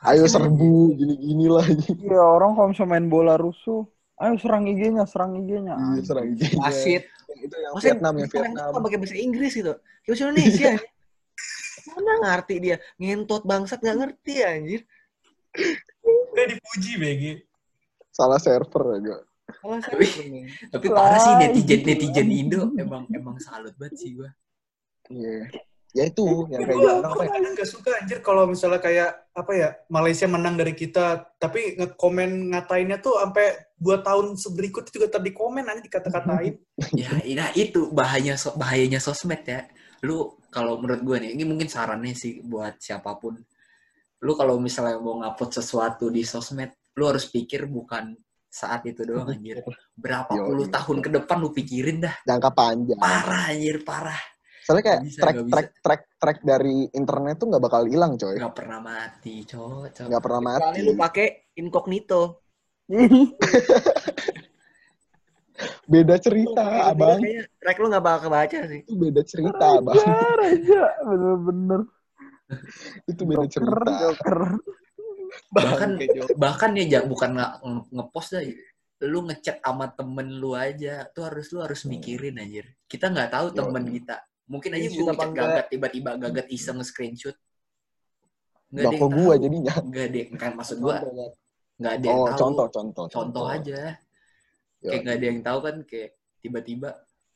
[0.00, 1.64] ayo serbu gini-gini lah.
[1.92, 3.84] Iya, orang kalau misalnya main bola rusuh,
[4.16, 5.76] ayo serang IG-nya, serang IG-nya.
[5.76, 6.56] Iya, serang IG.
[6.56, 7.04] Wasit.
[7.30, 8.70] Itu yang Maksudnya Vietnam yang Vietnam.
[8.72, 9.72] tuh pakai bahasa Inggris gitu.
[9.76, 10.72] Kayak bahasa Indonesia.
[11.90, 12.76] Mana ngerti dia?
[12.96, 14.80] Ngentot bangsat nggak ngerti anjir.
[16.32, 17.22] Udah dipuji BG.
[18.08, 19.04] Salah server
[19.60, 22.26] Tapi- tapi parah sih netizen netizen.
[22.28, 24.30] Indo emang emang salut banget sih gua.
[25.10, 25.50] Iya.
[25.90, 27.30] Ya itu yang kayak Gue gitu apa ya?
[27.34, 32.54] kadang gak suka anjir kalau misalnya kayak apa ya Malaysia menang dari kita, tapi ngekomen
[32.54, 36.54] ngatainnya tuh sampai dua tahun berikut juga tadi komen aja dikata-katain.
[36.94, 39.66] Ya, nah itu bahaya so- bahayanya sosmed ya.
[40.06, 43.42] Lu kalau menurut gue nih, ini mungkin sarannya sih buat siapa pun.
[44.22, 48.14] Lu kalau misalnya mau ngupload sesuatu di sosmed, lu harus pikir bukan
[48.50, 49.62] saat itu doang anjir.
[49.94, 50.74] Berapa Yo, puluh iya.
[50.74, 52.14] tahun ke depan lu pikirin dah.
[52.26, 52.98] Jangka panjang.
[52.98, 54.18] Parah anjir, parah.
[54.66, 55.50] Soalnya kayak bisa, track bisa.
[55.50, 58.36] track track track dari internet tuh nggak bakal hilang coy.
[58.36, 60.04] Nggak pernah mati, cowok.
[60.10, 60.62] Nggak pernah mati.
[60.62, 61.26] Kecuali lu pakai
[61.56, 62.22] incognito.
[65.90, 67.20] Beda cerita pakai abang.
[67.20, 68.80] kayaknya track lu nggak bakal kebaca sih.
[68.80, 69.92] Itu beda cerita abang.
[69.92, 71.80] Raja, Raja, bener-bener.
[73.04, 73.92] Itu beda Joker, cerita.
[74.00, 74.40] Joker.
[75.50, 75.90] Bahkan
[76.36, 78.42] bahkan ya bukan nge- nge- ngepost dah
[79.00, 82.68] lu ngechat sama temen lu aja tuh harus lu harus mikirin anjir.
[82.84, 83.92] Kita nggak tahu Yo, temen iya.
[83.96, 84.16] kita.
[84.50, 87.36] Mungkin aja Screenshot gue ngechat gagat tiba-tiba gagat iseng nge-screenshot
[88.70, 89.42] nggak Nggak ada yang gua tahu.
[89.42, 89.74] jadinya.
[89.82, 90.96] nggak ada yang- kan maksud gua
[91.80, 92.38] nggak ada yang Oh, tahu.
[92.38, 93.80] contoh, contoh, contoh aja.
[94.80, 94.88] Yo.
[94.90, 96.10] kayak nggak ada yang tahu kan kayak
[96.40, 96.88] tiba-tiba.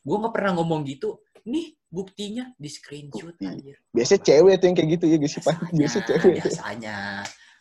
[0.04, 1.16] Gue nggak pernah ngomong gitu.
[1.44, 3.44] Nih buktinya di screenshot Bukti.
[3.44, 3.76] anjir.
[3.88, 6.96] Biasanya cewek tuh yang kayak gitu ya guys biasanya Biasanya biasanya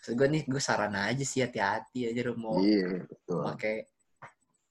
[0.03, 3.39] Maksud gue nih gue saran aja sih hati-hati aja lu mau Iya, betul.
[3.41, 3.87] pakai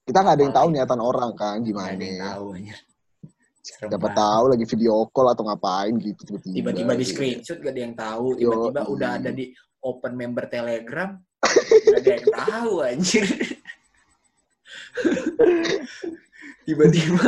[0.04, 1.88] Kita nggak ada yang tahu niatan orang kan gimana.
[1.88, 2.76] ada yang tahu anjir
[3.80, 6.52] Dapat tahu lagi video call atau ngapain gitu tiba-tiba.
[6.52, 7.10] tiba-tiba di gitu.
[7.14, 12.26] screenshot gak ada yang tahu tiba-tiba udah ada di open member telegram gak ada yang
[12.28, 13.24] tahu anjir
[16.66, 17.18] tiba-tiba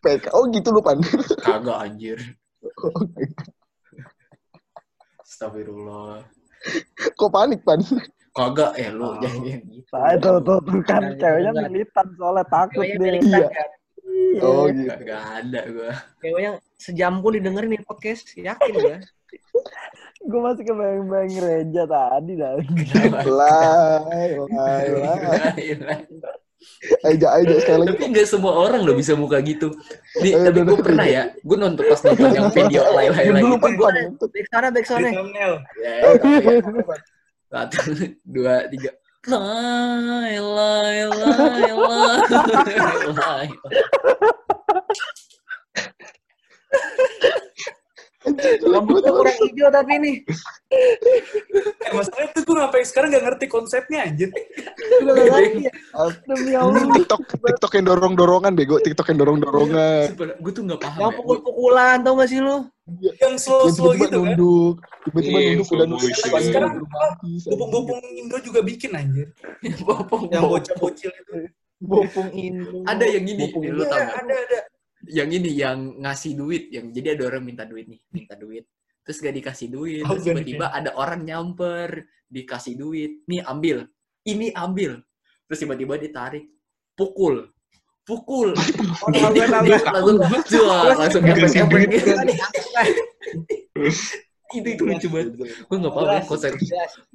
[0.00, 0.24] PK.
[0.32, 0.98] Oh gitu lu Pan.
[1.38, 2.18] kagak anjir
[5.20, 6.24] Astagfirullah
[7.14, 7.80] Kok panik Pan?
[8.30, 9.12] kagak eh lu Oh.
[9.18, 11.70] jangan gitu Nah, itu tuh, tuh kan ceweknya jangan.
[11.70, 13.02] militan soalnya takut Ceweknya dia.
[13.02, 13.48] militan Iya.
[13.50, 13.68] kan.
[14.08, 14.40] Iya.
[14.40, 14.88] Oh gitu.
[14.88, 18.24] kagak ada gua Ceweknya sejam pun didengerin nih podcast.
[18.32, 18.96] Yakin gue.
[20.28, 22.58] Gue masih kebayang-bayang Reja tadi dah.
[22.60, 23.22] Kenapa?
[23.24, 25.78] Lai, lai,
[27.06, 27.90] Ayo, ayo, sekali lagi.
[27.94, 29.70] tapi nggak semua orang loh bisa muka gitu
[30.22, 33.56] Nih, Ayo, tapi gue pernah ya gue nonton pas nonton yang video lain lain Dulu
[33.58, 33.94] lagi gue Pan.
[34.18, 35.08] Back sana, back Di sana.
[35.14, 35.54] thumbnail.
[35.78, 35.94] Ya,
[37.48, 37.80] satu
[38.28, 38.92] dua tiga
[39.24, 43.46] lai lai lai lai lai
[48.66, 50.16] Rambutnya kurang hijau tapi nih.
[50.68, 54.28] Eh, masalahnya tuh gue sampai sekarang gak ngerti konsepnya anjir.
[55.00, 55.72] Udah ngerti ya.
[56.26, 56.82] Demi Allah.
[56.98, 60.18] TikTok, TikTok yang dorong-dorongan bego, TikTok yang dorong-dorongan.
[60.18, 61.18] gue tuh nggak paham Yang ya.
[61.22, 62.56] pukul-pukulan tau gak sih lu?
[63.22, 64.26] Yang slow-slow Yang tiba-tiba gitu kan.
[64.26, 66.10] nunduk, tiba-tiba Iya, nunduk udah nunduk.
[66.42, 66.72] Sekarang.
[67.46, 69.26] Bopong-bopong Indo juga bikin anjir.
[69.86, 71.32] Bopong, Yang bocah-bocil itu.
[71.78, 72.82] Bopong Indo.
[72.82, 73.62] ada yang ini Bopong.
[73.62, 74.58] lu Iya, ada, ada.
[75.08, 78.68] Yang ini yang ngasih duit yang jadi ada orang minta duit nih minta duit.
[79.02, 83.24] Terus gak dikasih duit Oh, terus tiba-tiba ada orang nyamper dikasih duit.
[83.24, 83.88] Nih ambil.
[84.28, 85.00] Ini ambil.
[85.48, 86.44] Terus tiba-tiba ditarik.
[86.92, 87.48] Pukul.
[88.04, 88.52] Pukul.
[88.52, 91.88] Oh, langsung jual langsung efek-efek.
[94.48, 96.52] itu itu lucu banget gue nggak paham ya konsep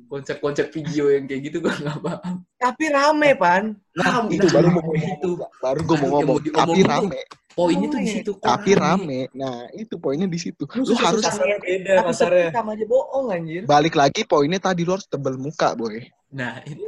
[0.06, 3.64] konsep konsep video yang kayak gitu gue nggak paham Tapi rame, Pan.
[3.92, 7.20] nah, Itu nah, baru mau itu Baru gue mau ngomong, tapi rame,
[7.52, 9.28] poinnya tuh di situ tapi rame.
[9.36, 10.64] Nah, itu poinnya di situ.
[10.72, 11.28] Lu harus
[11.60, 13.68] beda, sepi sama aja bohong anjir.
[13.68, 16.00] balik lagi poinnya tadi lu harus tebel muka, boy.
[16.32, 16.82] Nah, ini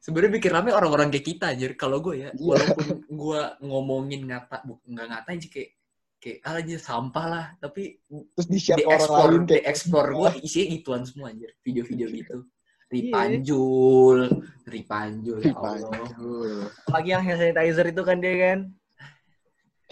[0.00, 1.76] sebenarnya bikin rame orang-orang kayak kita anjir.
[1.76, 2.40] Kalau gue ya, Iya.
[2.40, 5.70] walaupun gue ngomongin ngata, bu, nggak ngatain sih kayak
[6.20, 7.96] kayak ah, anjir sampah lah, tapi
[8.36, 12.06] Terus di ke orang lain explore, di kayak explore gue isinya gituan semua anjir, video-video
[12.12, 12.38] gitu.
[12.90, 14.18] Ripanjul,
[14.66, 15.88] Ripanjul, ya Allah.
[15.94, 16.66] Panjul.
[16.90, 18.58] Lagi yang hand sanitizer itu kan dia kan.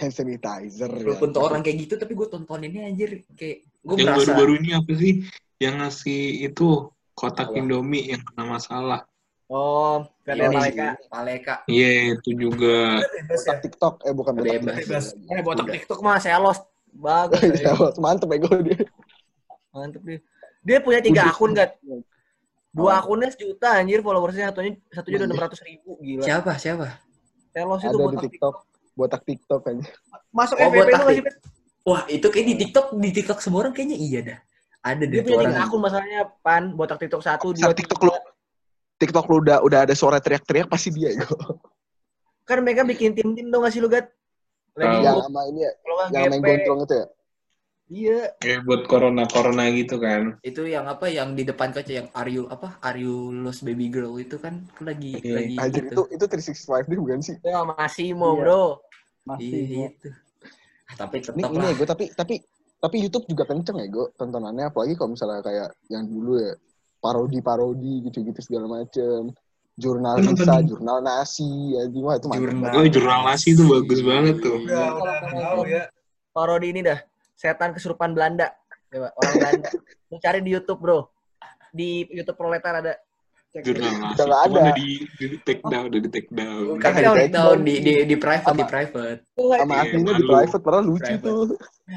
[0.03, 0.91] Hand sanitizer.
[0.91, 1.07] ya.
[1.07, 4.71] Walaupun tuh orang kayak gitu, tapi gue tontoninnya anjir kayak gue Yang merasa baru-baru ini
[4.75, 5.13] apa sih?
[5.63, 6.69] Yang ngasih itu
[7.15, 7.55] kotak?
[7.55, 9.07] Indomie yang kena masalah.
[9.49, 10.87] Oh, kan Iya, yang mereka.
[11.09, 11.55] Paleka.
[11.65, 13.01] Iya, itu juga.
[13.01, 13.49] Bebas ya.
[13.49, 13.95] Botak TikTok.
[14.05, 14.75] Eh bukan botak Bebas.
[14.77, 14.85] TikTok.
[14.85, 15.05] Bebas.
[15.17, 15.75] Eh, botak Udah.
[15.75, 16.63] TikTok mah saya lost.
[16.91, 17.41] Bagus.
[17.65, 18.79] Ya, Mantep ego dia.
[19.71, 20.19] Mantep dia.
[20.61, 21.33] Dia punya tiga Udah.
[21.33, 21.71] akun, Gat.
[22.69, 23.01] Dua Oh.
[23.01, 26.23] akunnya sejuta anjir followersnya satunya satunya udah enam ratus ribu gila.
[26.23, 26.53] Siapa?
[26.55, 26.87] Siapa?
[27.51, 28.55] Telos itu Ada di botak TikTok.
[28.95, 29.77] Botak TikTok kan.
[30.29, 31.25] Masuk Oh, FVP botak lu nggak sih?
[31.25, 31.41] tik-
[31.83, 34.39] Wah, itu kayak di TikTok, di TikTok semua orang kayaknya iya dah.
[34.85, 38.13] Ada Dia punya tiga akun masalahnya pan botak TikTok satu dua TikTok lu
[38.99, 41.31] TikTok lu udah udah ada suara teriak-teriak pasti dia ego.
[42.43, 44.11] Kan mereka bikin tim-tim dong nggak sih lu Gat?
[44.75, 45.03] Lagi.
[45.03, 45.73] Yang sama ini ya,
[46.11, 46.47] yang main GP.
[46.47, 47.07] gondrong itu ya.
[47.89, 48.21] Iya.
[48.37, 50.37] Kayak buat corona-corona gitu kan.
[50.41, 51.09] Itu yang apa?
[51.09, 52.77] Yang di depan kaca yang are you apa?
[52.81, 55.35] Are you lost baby girl itu kan kan lagi Iya.
[55.35, 56.05] lagi Anjir gitu.
[56.11, 57.37] itu itu 365 dia bukan sih?
[57.41, 58.43] Ya masih mau Iya.
[58.45, 58.65] bro.
[59.25, 59.49] Masih.
[59.49, 60.09] Iya itu.
[60.89, 61.73] Ah, Tapi Ini tetap ini lah.
[61.73, 62.35] ego tapi tapi
[62.79, 66.55] tapi YouTube juga kenceng ya gue tontonannya apalagi kalau misalnya kayak yang dulu ya
[66.99, 69.31] parodi-parodi gitu-gitu segala macem
[69.79, 72.43] jurnal kisah, jurnal nasi, ya gimana itu mantap.
[72.43, 72.73] Jurnal.
[72.75, 74.59] Oh, jurnal nasi itu bagus banget tuh.
[74.67, 75.83] Udah, udah tahu ya.
[76.35, 76.99] Parodi ini dah.
[77.39, 78.51] Setan kesurupan Belanda.
[78.91, 79.69] Coba orang Belanda.
[80.11, 81.07] Lu cari di YouTube bro.
[81.71, 82.99] Di YouTube proletar ada.
[83.49, 84.13] Jurnal nasi.
[84.13, 84.53] Udah Cuma ada.
[84.53, 86.65] udah di, di take down, udah di take down.
[86.77, 89.19] Kan Kan di di take down di di di private di Sama- private.
[89.33, 91.25] Sama Iya, aslinya di private padahal lucu Private.
[91.25, 91.45] tuh.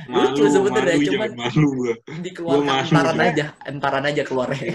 [0.08, 1.94] Malu, Lucu sebenernya, cuman- jangan malu gua.
[2.24, 2.88] Dikeluarkan malu.
[2.88, 4.72] entaran aja, entaran aja keluarnya.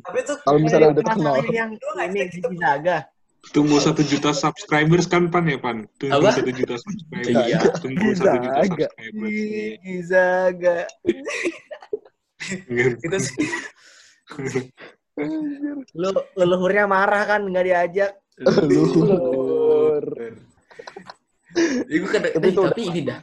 [0.00, 1.34] Tapi tuh Kalau misalnya udah terkenal.
[1.50, 2.98] yang ini cek itu, Gigi Zaga.
[3.44, 5.84] Tunggu satu juta subscribers kan Pan ya Pan?
[6.00, 6.32] Tunggu Apa?
[6.32, 7.28] satu juta subscribers.
[7.44, 7.58] Iya.
[7.76, 9.34] Tunggu satu juta subscribers.
[10.06, 10.78] Zaga.
[13.02, 13.46] itu sih.
[15.94, 18.12] Lu leluhurnya marah kan nggak diajak.
[18.66, 20.04] Luhur.
[21.86, 23.20] Itu kan Tapi tapi, itu tapi ini dah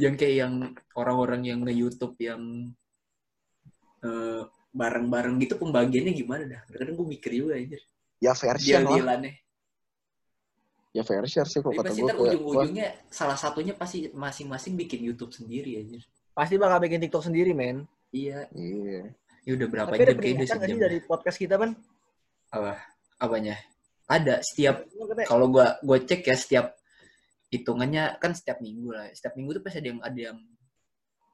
[0.00, 0.54] yang kayak yang
[0.96, 2.72] orang-orang yang nge-YouTube yang
[4.00, 4.42] eh,
[4.74, 6.60] bareng-bareng gitu pembagiannya gimana dah?
[6.72, 7.78] Kadang gue mikir juga aja.
[8.24, 9.20] Ya fair share lah.
[10.96, 12.08] Ya fair share sih kalau Tapi kata pasti gue.
[12.08, 16.00] ntar ujung-ujungnya salah satunya pasti masing-masing bikin YouTube sendiri aja.
[16.32, 17.84] Pasti bakal bikin TikTok sendiri men.
[18.10, 18.48] Iya.
[18.56, 19.12] Iya.
[19.44, 20.78] Ya udah berapa Tapi jam kayak udah sejam.
[20.80, 21.70] dari podcast kita kan?
[23.18, 23.56] Apanya?
[24.04, 24.84] Ada setiap
[25.24, 26.66] kalau gua gua cek ya setiap
[27.48, 29.08] hitungannya kan setiap minggu lah.
[29.12, 30.38] Setiap minggu tuh pasti ada yang ada yang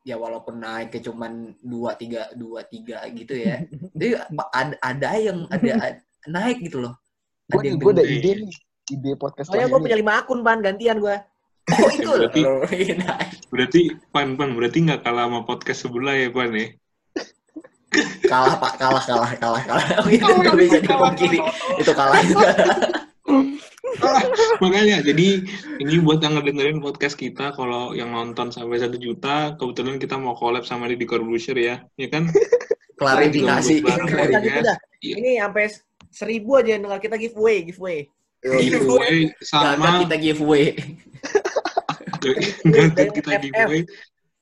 [0.00, 3.62] ya walaupun naik ke cuman dua tiga dua tiga gitu ya.
[3.94, 4.08] Jadi
[4.54, 6.94] ada ada yang ada, ada naik gitu loh.
[7.46, 8.52] Gue Ada yang gue ada ide nih.
[8.90, 9.84] Ide podcast Soalnya gue nih.
[9.86, 11.16] punya lima akun pan gantian gue.
[11.70, 12.44] Oh itu Ya, berarti-.
[13.50, 13.80] Berarti
[14.10, 16.66] Pan Pan berarti nggak kalah sama podcast sebelah ya Pan ya?
[18.30, 19.86] Kalah pak kalah kalah kalah kalah.
[20.02, 21.38] Oh, itu nggak bisa dipungkiri.
[21.82, 22.22] Itu kalah.
[24.62, 25.42] Makanya jadi
[25.82, 30.38] ini buat yang ngedengerin podcast kita kalau yang nonton sampai satu juta kebetulan kita mau
[30.38, 32.30] collab sama di Corbusier ya, ya kan?
[32.96, 33.82] Klarifikasi.
[35.00, 35.14] Iya.
[35.16, 35.66] Ini sampai
[36.12, 38.06] seribu aja yang dengar kita giveaway, giveaway.
[38.40, 40.76] giveaway Gak sama kita giveaway.
[42.20, 43.84] Kita giveaway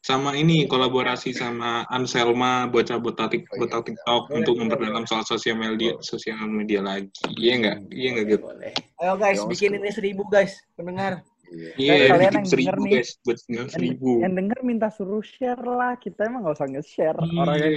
[0.08, 3.60] sama ini kolaborasi sama Anselma bocah-bocah tik- Oh, iya.
[3.60, 7.12] bocah TikTok Boleh, untuk boleh, memperdalam soal sosial media sosial media lagi.
[7.36, 7.76] Iya enggak?
[7.92, 8.44] Iya enggak gitu.
[8.48, 8.72] Boleh.
[8.96, 11.20] Ayo guys, Yo, bikin ini seribu guys, pendengar.
[11.48, 11.70] Iya.
[11.76, 12.92] Iya, kalian bikin yang seribu denger nih.
[12.96, 14.10] guys, buat Yang, seribu.
[14.24, 15.92] yang denger minta suruh share lah.
[15.96, 17.18] Kita emang gak usah nge-share.
[17.20, 17.40] Iya.
[17.40, 17.72] Orang yang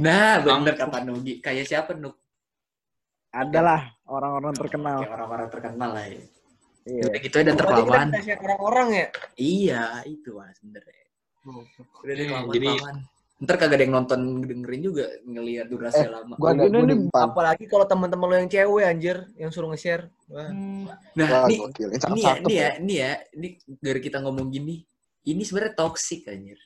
[0.00, 1.34] Nah, bener kata Nugi.
[1.40, 2.16] Kayak siapa Nuk?
[3.28, 5.04] adalah orang-orang terkenal.
[5.04, 6.20] Kayak orang-orang terkenal lah ya.
[6.88, 7.02] Iya.
[7.04, 9.06] Udah gitu dan share orang-orang ya.
[9.36, 11.07] Iya, itu mas sebenernya.
[11.48, 12.96] Udah deh Iya, kelamaan jadi- kelamaan.
[13.38, 16.34] Ntar kagak ada yang nonton dengerin juga ngelihat durasi Eh, lama.
[16.34, 17.30] Ada gue nih, di pan.
[17.30, 20.10] Apalagi kalau teman-teman lo yang cewek anjir yang suruh nge-share.
[20.26, 20.50] Wah.
[21.14, 21.88] Nah, Wah, gokil.
[21.94, 24.82] Ini ini ya, ini ya, ini ya, ini dari kita ngomong gini,
[25.22, 26.58] ini sebenarnya toxic anjir.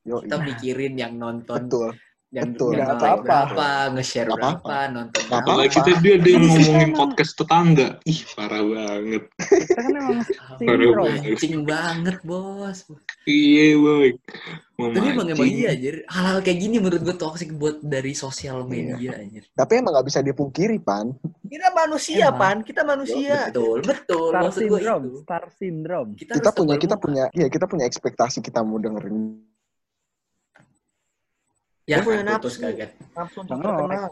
[0.00, 0.44] Yo, Kita iya.
[0.48, 1.92] mikirin yang nonton, Betul.
[2.30, 2.78] Yang, betul.
[2.78, 3.26] yang like apa-apa.
[3.26, 3.68] berapa,
[3.98, 4.78] nge-share berapa, apa-apa.
[4.94, 5.50] nonton Nggak berapa.
[5.50, 7.88] Apalagi kita dia dia ngomongin podcast tetangga.
[8.06, 9.22] Ih, parah banget.
[9.34, 10.18] Kita kan emang
[11.74, 12.16] banget.
[12.22, 12.78] Bos.
[13.26, 14.10] Iya, boy.
[14.80, 16.06] Tapi emang emang iya anjir.
[16.06, 19.44] Hal-hal kayak gini menurut gue toxic buat dari sosial media anjir.
[19.50, 21.10] Tapi emang gak bisa dipungkiri, Pan.
[21.50, 22.38] Kita manusia, Emang.
[22.38, 22.56] Pan.
[22.62, 23.50] Kita manusia.
[23.50, 24.30] Betul, betul.
[24.30, 25.02] Star Maksud gue syndrome.
[25.04, 25.18] itu.
[25.26, 26.10] Star syndrome.
[26.14, 29.50] Kita, Kita punya kita punya ya kita punya ekspektasi kita mau dengerin.
[31.90, 32.62] Ya Dia punya kan, putus nafsu.
[32.62, 32.90] kaget.
[33.50, 34.10] Terkenal.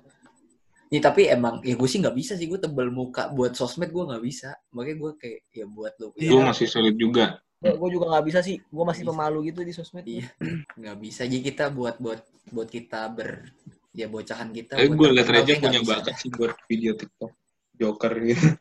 [0.89, 4.05] Nih tapi emang ya gue sih nggak bisa sih gue tebel muka buat sosmed gue
[4.09, 4.51] nggak bisa.
[4.75, 6.11] Makanya gue kayak ya buat lo.
[6.17, 7.39] Gue masih sulit juga.
[7.61, 8.59] Gue juga nggak bisa sih.
[8.67, 9.11] Gue masih Bisa.
[9.15, 10.07] pemalu gitu di sosmed.
[10.09, 10.27] Iya.
[10.75, 11.23] nggak bisa.
[11.29, 12.21] Jadi kita buat buat
[12.51, 13.53] buat kita ber
[13.93, 14.75] ya bocahan kita.
[14.81, 17.31] Tapi gue liat Reja punya bakat sih buat video TikTok.
[17.79, 18.49] Joker gitu.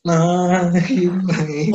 [0.00, 0.72] Nah.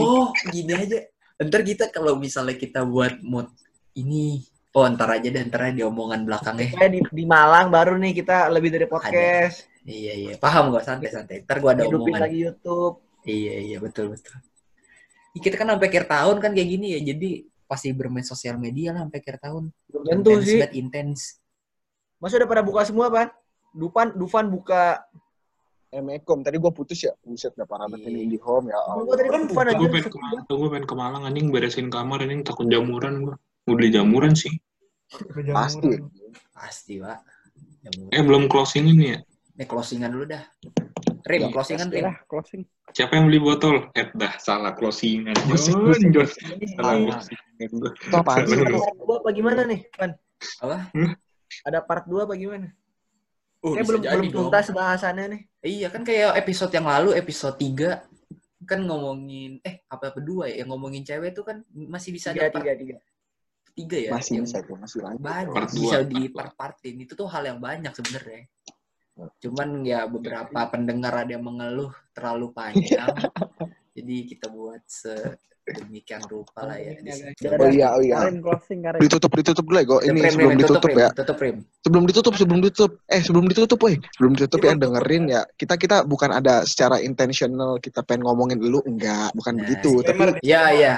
[0.01, 0.97] Oh, gini aja.
[1.37, 3.53] Ntar kita kalau misalnya kita buat mod
[3.93, 4.41] ini,
[4.75, 6.75] oh ntar aja deh, ntar aja di omongan belakangnya.
[6.75, 9.65] Kayak di, di Malang baru nih kita lebih dari podcast.
[9.81, 11.45] Iya iya, paham gak santai-santai.
[11.45, 12.21] Ntar gua ada Hidupin omongan.
[12.21, 12.95] lagi YouTube.
[13.23, 14.35] Iya iya betul betul.
[15.35, 17.29] Kita kan sampai akhir tahun kan kayak gini ya, jadi
[17.65, 19.63] pasti bermain sosial media lah sampai akhir tahun.
[20.05, 20.59] Tentu Intens sih.
[20.59, 21.19] banget, intens.
[22.17, 23.27] Masa udah pada buka semua, Pan?
[23.71, 25.03] Dufan, Dufan buka.
[25.89, 27.15] Emekom tadi gue putus ya.
[27.23, 28.19] Buset udah parah banget Iya.
[28.19, 28.75] ini di home ya.
[28.75, 29.15] Gua Allah.
[29.15, 29.77] tadi kan Dufan aja.
[29.77, 33.35] Gue pengen ke Malang, gue pengen ke Malang anjing beresin kamar anjing takut jamuran gue.
[33.65, 34.53] Udah jamuran sih.
[35.49, 35.97] Pasti.
[36.53, 37.19] Pasti pak.
[37.81, 39.19] Ya, Eh belum closing ini ya.
[39.55, 40.43] Ini closingan dulu dah.
[41.25, 42.05] Rim, Ya, closingan Rim.
[42.05, 42.61] lah, closing.
[42.93, 43.89] Siapa yang beli botol?
[43.91, 45.33] Eh dah salah closingan.
[45.33, 46.27] Closing, Jon,
[46.77, 47.01] Salah Ah.
[47.01, 47.45] closingan.
[47.57, 47.75] Itu
[48.13, 48.57] apaan sih?
[48.57, 48.81] Salah.
[48.83, 50.11] part 2 apa gimana nih, Pan?
[50.61, 50.77] Apa?
[51.65, 52.67] Ada part 2 apa gimana?
[53.65, 55.41] Oh, belum jadi belum tuntas bahasannya nih.
[55.65, 58.05] Iya kan kayak episode yang lalu, episode 3
[58.65, 62.73] kan ngomongin eh apa kedua ya yang ngomongin cewek tuh kan masih bisa Tiga, tiga,
[62.73, 62.95] tiga.
[63.75, 65.21] Tiga ya Masih yang bisa tuh, masih lanjut.
[65.21, 66.33] banyak Part bisa part di dua.
[66.33, 68.41] part partin itu tuh hal yang banyak sebenarnya
[69.15, 73.07] cuman ya beberapa pendengar ada yang mengeluh terlalu panjang
[73.95, 74.83] jadi kita buat
[75.65, 76.93] sedemikian rupa lah ya.
[77.57, 78.29] Oh iya, oh iya.
[79.01, 79.85] Ditutup, ditutup dulu ya.
[79.87, 81.09] Tutup, Ini sebelum ditutup ya.
[81.09, 81.37] tutup
[81.81, 82.91] Sebelum ditutup, sebelum ditutup.
[83.09, 83.95] Eh, sebelum ditutup, woi.
[84.13, 85.41] Sebelum ditutup ya dengerin ya.
[85.57, 89.91] Kita kita bukan ada secara intentional kita pengen ngomongin dulu, enggak, bukan Nah, begitu.
[90.05, 90.95] Tapi Disclaimer, ya ya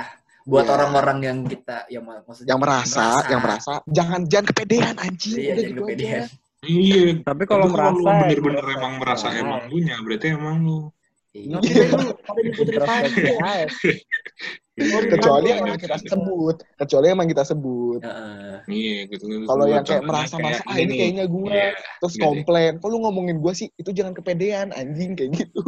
[0.47, 0.73] buat Iya.
[0.79, 5.35] orang-orang yang kita yang ma- maksudnya yang merasa, yang merasa, jangan jangan kepedean anjing.
[5.35, 6.31] iya jangan gitu kepedean aja.
[6.63, 7.03] Iya.
[7.21, 9.43] Tapi kalau merasa lu bener-bener ya, emang merasa ya.
[9.43, 10.79] emang lu nya, berarti emang lu.
[11.35, 11.57] Iya.
[12.79, 13.67] Aja.
[14.77, 18.01] Kecuali yang emang kita sebut, kecuali yang emang kita sebut.
[18.01, 18.55] Heeh.
[18.69, 19.25] Iya gitu.
[19.43, 21.69] Kalau yang kayak merasa-merasa, kayak ah ini kayaknya gue, Iya.
[21.97, 25.61] terus Iya komplain, kok lu ngomongin gue sih, itu jangan kepedean, anjing, kayak gitu.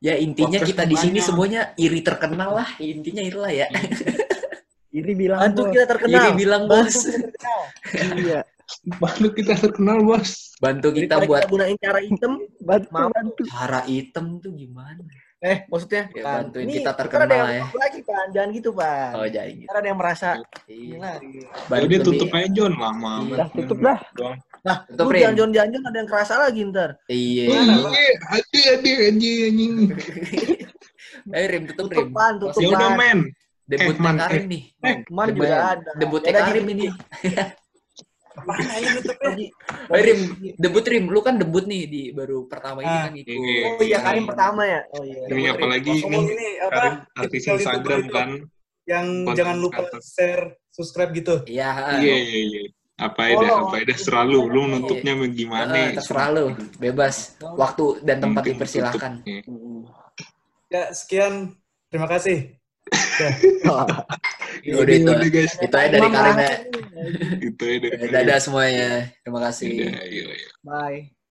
[0.00, 0.10] Iya.
[0.10, 1.26] ya intinya Podcast kita di sini banyak.
[1.26, 3.68] semuanya iri terkenal lah intinya itulah ya
[4.90, 5.70] Iri bilang Bantu bos.
[5.70, 6.18] kita terkenal.
[6.18, 7.60] iri bilang Bantu bos kita terkenal.
[8.20, 8.40] Iya.
[8.96, 10.30] Baru kita terkenal bos.
[10.56, 12.32] bantu kita Daripada buat kita gunain cara item.
[12.68, 13.10] Bantu, Maaf.
[13.10, 13.42] bantu.
[13.46, 15.02] cara item tuh gimana
[15.38, 17.64] Eh, maksudnya Ya, bantuin ini kita terkenal ada yang ya.
[17.72, 18.26] lagi, Pan.
[18.28, 19.10] Jangan gitu, Pan.
[19.14, 20.42] oh jadi gitu Ntar ada yang merasa Iya.
[20.68, 21.12] Gila.
[21.64, 22.04] Bantu Jadi nih.
[22.04, 23.12] tutup aja John lama.
[23.22, 23.44] Iya.
[23.50, 23.98] Tutup dah.
[24.12, 24.36] Doang.
[24.60, 27.00] Nah, Tutup, lu jangan ada yang kerasa lagi ntar.
[27.08, 27.62] iya Iya,
[28.28, 29.74] hati hati aja anjing.
[31.32, 32.34] ayo rim tutup Tutup, rim Pan.
[32.36, 33.18] Tutup, Ya udah men.
[33.64, 34.62] debut Eh, Man, Karim nih
[35.08, 35.90] Man Debut- juga ada.
[35.96, 36.84] debut Ya Karim ini
[39.90, 40.20] ayo rim
[40.56, 43.62] debut rim lu kan debut nih di baru pertama ini Ah, kan ikut iya.
[43.68, 44.80] Oh iya, Karim pertama ya.
[44.90, 45.22] Oh iya.
[45.22, 46.02] Ini Debut, apalagi Rim.
[46.04, 46.82] Ngomong ini ini apa?
[47.14, 48.28] artis Instagram kan.
[48.86, 49.06] Yang
[49.36, 51.34] jangan lupa share, subscribe gitu.
[51.46, 51.68] iya
[52.00, 52.62] Iya iya iya.
[53.00, 54.46] Apa ya dah, apa ya dah serah lu.
[54.52, 55.72] Lu nutupnya gimana?
[55.72, 56.44] Eh, terserah lu
[56.76, 59.40] bebas waktu dan tempat Penting dipersilahkan tutupnya.
[60.70, 61.56] Ya, sekian.
[61.90, 62.60] Terima kasih.
[64.66, 65.10] Udah itu.
[65.10, 65.54] Udah guys.
[65.58, 66.54] itu aja dari Karim ya
[67.38, 68.90] Itu aja dari dadah semuanya
[69.22, 70.50] terima kasih Dadah, iya, iya.
[70.64, 71.14] Bye.